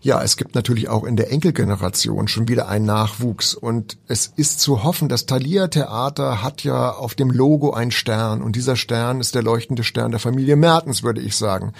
Ja, 0.00 0.22
es 0.22 0.36
gibt 0.36 0.54
natürlich 0.54 0.88
auch 0.88 1.04
in 1.04 1.16
der 1.16 1.32
Enkelgeneration 1.32 2.28
schon 2.28 2.48
wieder 2.48 2.68
einen 2.68 2.86
Nachwuchs 2.86 3.54
und 3.54 3.98
es 4.06 4.32
ist 4.36 4.60
zu 4.60 4.84
hoffen, 4.84 5.08
das 5.08 5.26
Thalia 5.26 5.68
Theater 5.68 6.42
hat 6.42 6.62
ja 6.62 6.92
auf 6.92 7.14
dem 7.14 7.30
Logo 7.30 7.72
einen 7.72 7.90
Stern 7.90 8.42
und 8.42 8.56
dieser 8.56 8.76
Stern 8.76 9.20
ist 9.20 9.34
der 9.34 9.42
leuchtende 9.42 9.84
Stern 9.84 10.12
der 10.12 10.20
Familie 10.20 10.56
Mertens, 10.56 11.02
würde 11.02 11.20
ich 11.20 11.36
sagen. 11.36 11.72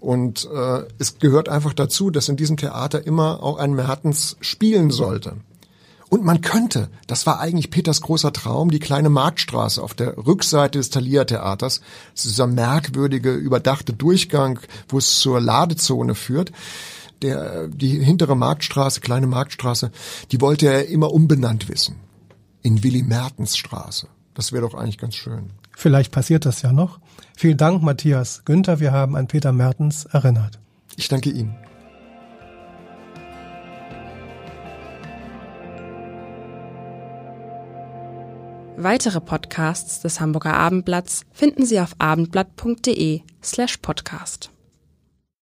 Und 0.00 0.48
äh, 0.52 0.84
es 0.98 1.18
gehört 1.18 1.48
einfach 1.48 1.74
dazu, 1.74 2.10
dass 2.10 2.28
in 2.28 2.36
diesem 2.36 2.56
Theater 2.56 3.06
immer 3.06 3.42
auch 3.42 3.58
ein 3.58 3.74
Mertens 3.74 4.36
spielen 4.40 4.90
sollte. 4.90 5.36
Und 6.10 6.22
man 6.22 6.42
könnte, 6.42 6.90
das 7.06 7.26
war 7.26 7.40
eigentlich 7.40 7.70
Peters 7.70 8.00
großer 8.00 8.32
Traum, 8.32 8.70
die 8.70 8.78
kleine 8.78 9.08
Marktstraße 9.08 9.82
auf 9.82 9.94
der 9.94 10.16
Rückseite 10.16 10.78
des 10.78 10.90
Thalia 10.90 11.24
Theaters, 11.24 11.80
dieser 12.22 12.46
merkwürdige, 12.46 13.32
überdachte 13.32 13.92
Durchgang, 13.92 14.60
wo 14.88 14.98
es 14.98 15.18
zur 15.18 15.40
Ladezone 15.40 16.14
führt 16.14 16.52
der, 17.24 17.68
die 17.68 17.98
hintere 18.04 18.36
Marktstraße, 18.36 19.00
kleine 19.00 19.26
Marktstraße, 19.26 19.90
die 20.30 20.40
wollte 20.40 20.66
er 20.66 20.88
immer 20.88 21.12
umbenannt 21.12 21.68
wissen. 21.68 21.96
In 22.62 22.84
Willy 22.84 23.02
Mertens 23.02 23.56
Straße. 23.56 24.08
Das 24.34 24.52
wäre 24.52 24.62
doch 24.62 24.74
eigentlich 24.74 24.98
ganz 24.98 25.14
schön. 25.14 25.50
Vielleicht 25.76 26.12
passiert 26.12 26.44
das 26.46 26.62
ja 26.62 26.72
noch. 26.72 27.00
Vielen 27.36 27.56
Dank, 27.56 27.82
Matthias 27.82 28.44
Günther. 28.44 28.80
Wir 28.80 28.92
haben 28.92 29.16
an 29.16 29.26
Peter 29.26 29.52
Mertens 29.52 30.04
erinnert. 30.04 30.60
Ich 30.96 31.08
danke 31.08 31.30
Ihnen. 31.30 31.56
Weitere 38.76 39.20
Podcasts 39.20 40.00
des 40.00 40.20
Hamburger 40.20 40.54
Abendblatts 40.54 41.22
finden 41.32 41.64
Sie 41.64 41.80
auf 41.80 41.94
abendblatt.de 41.98 43.22
slash 43.42 43.76
podcast. 43.78 44.53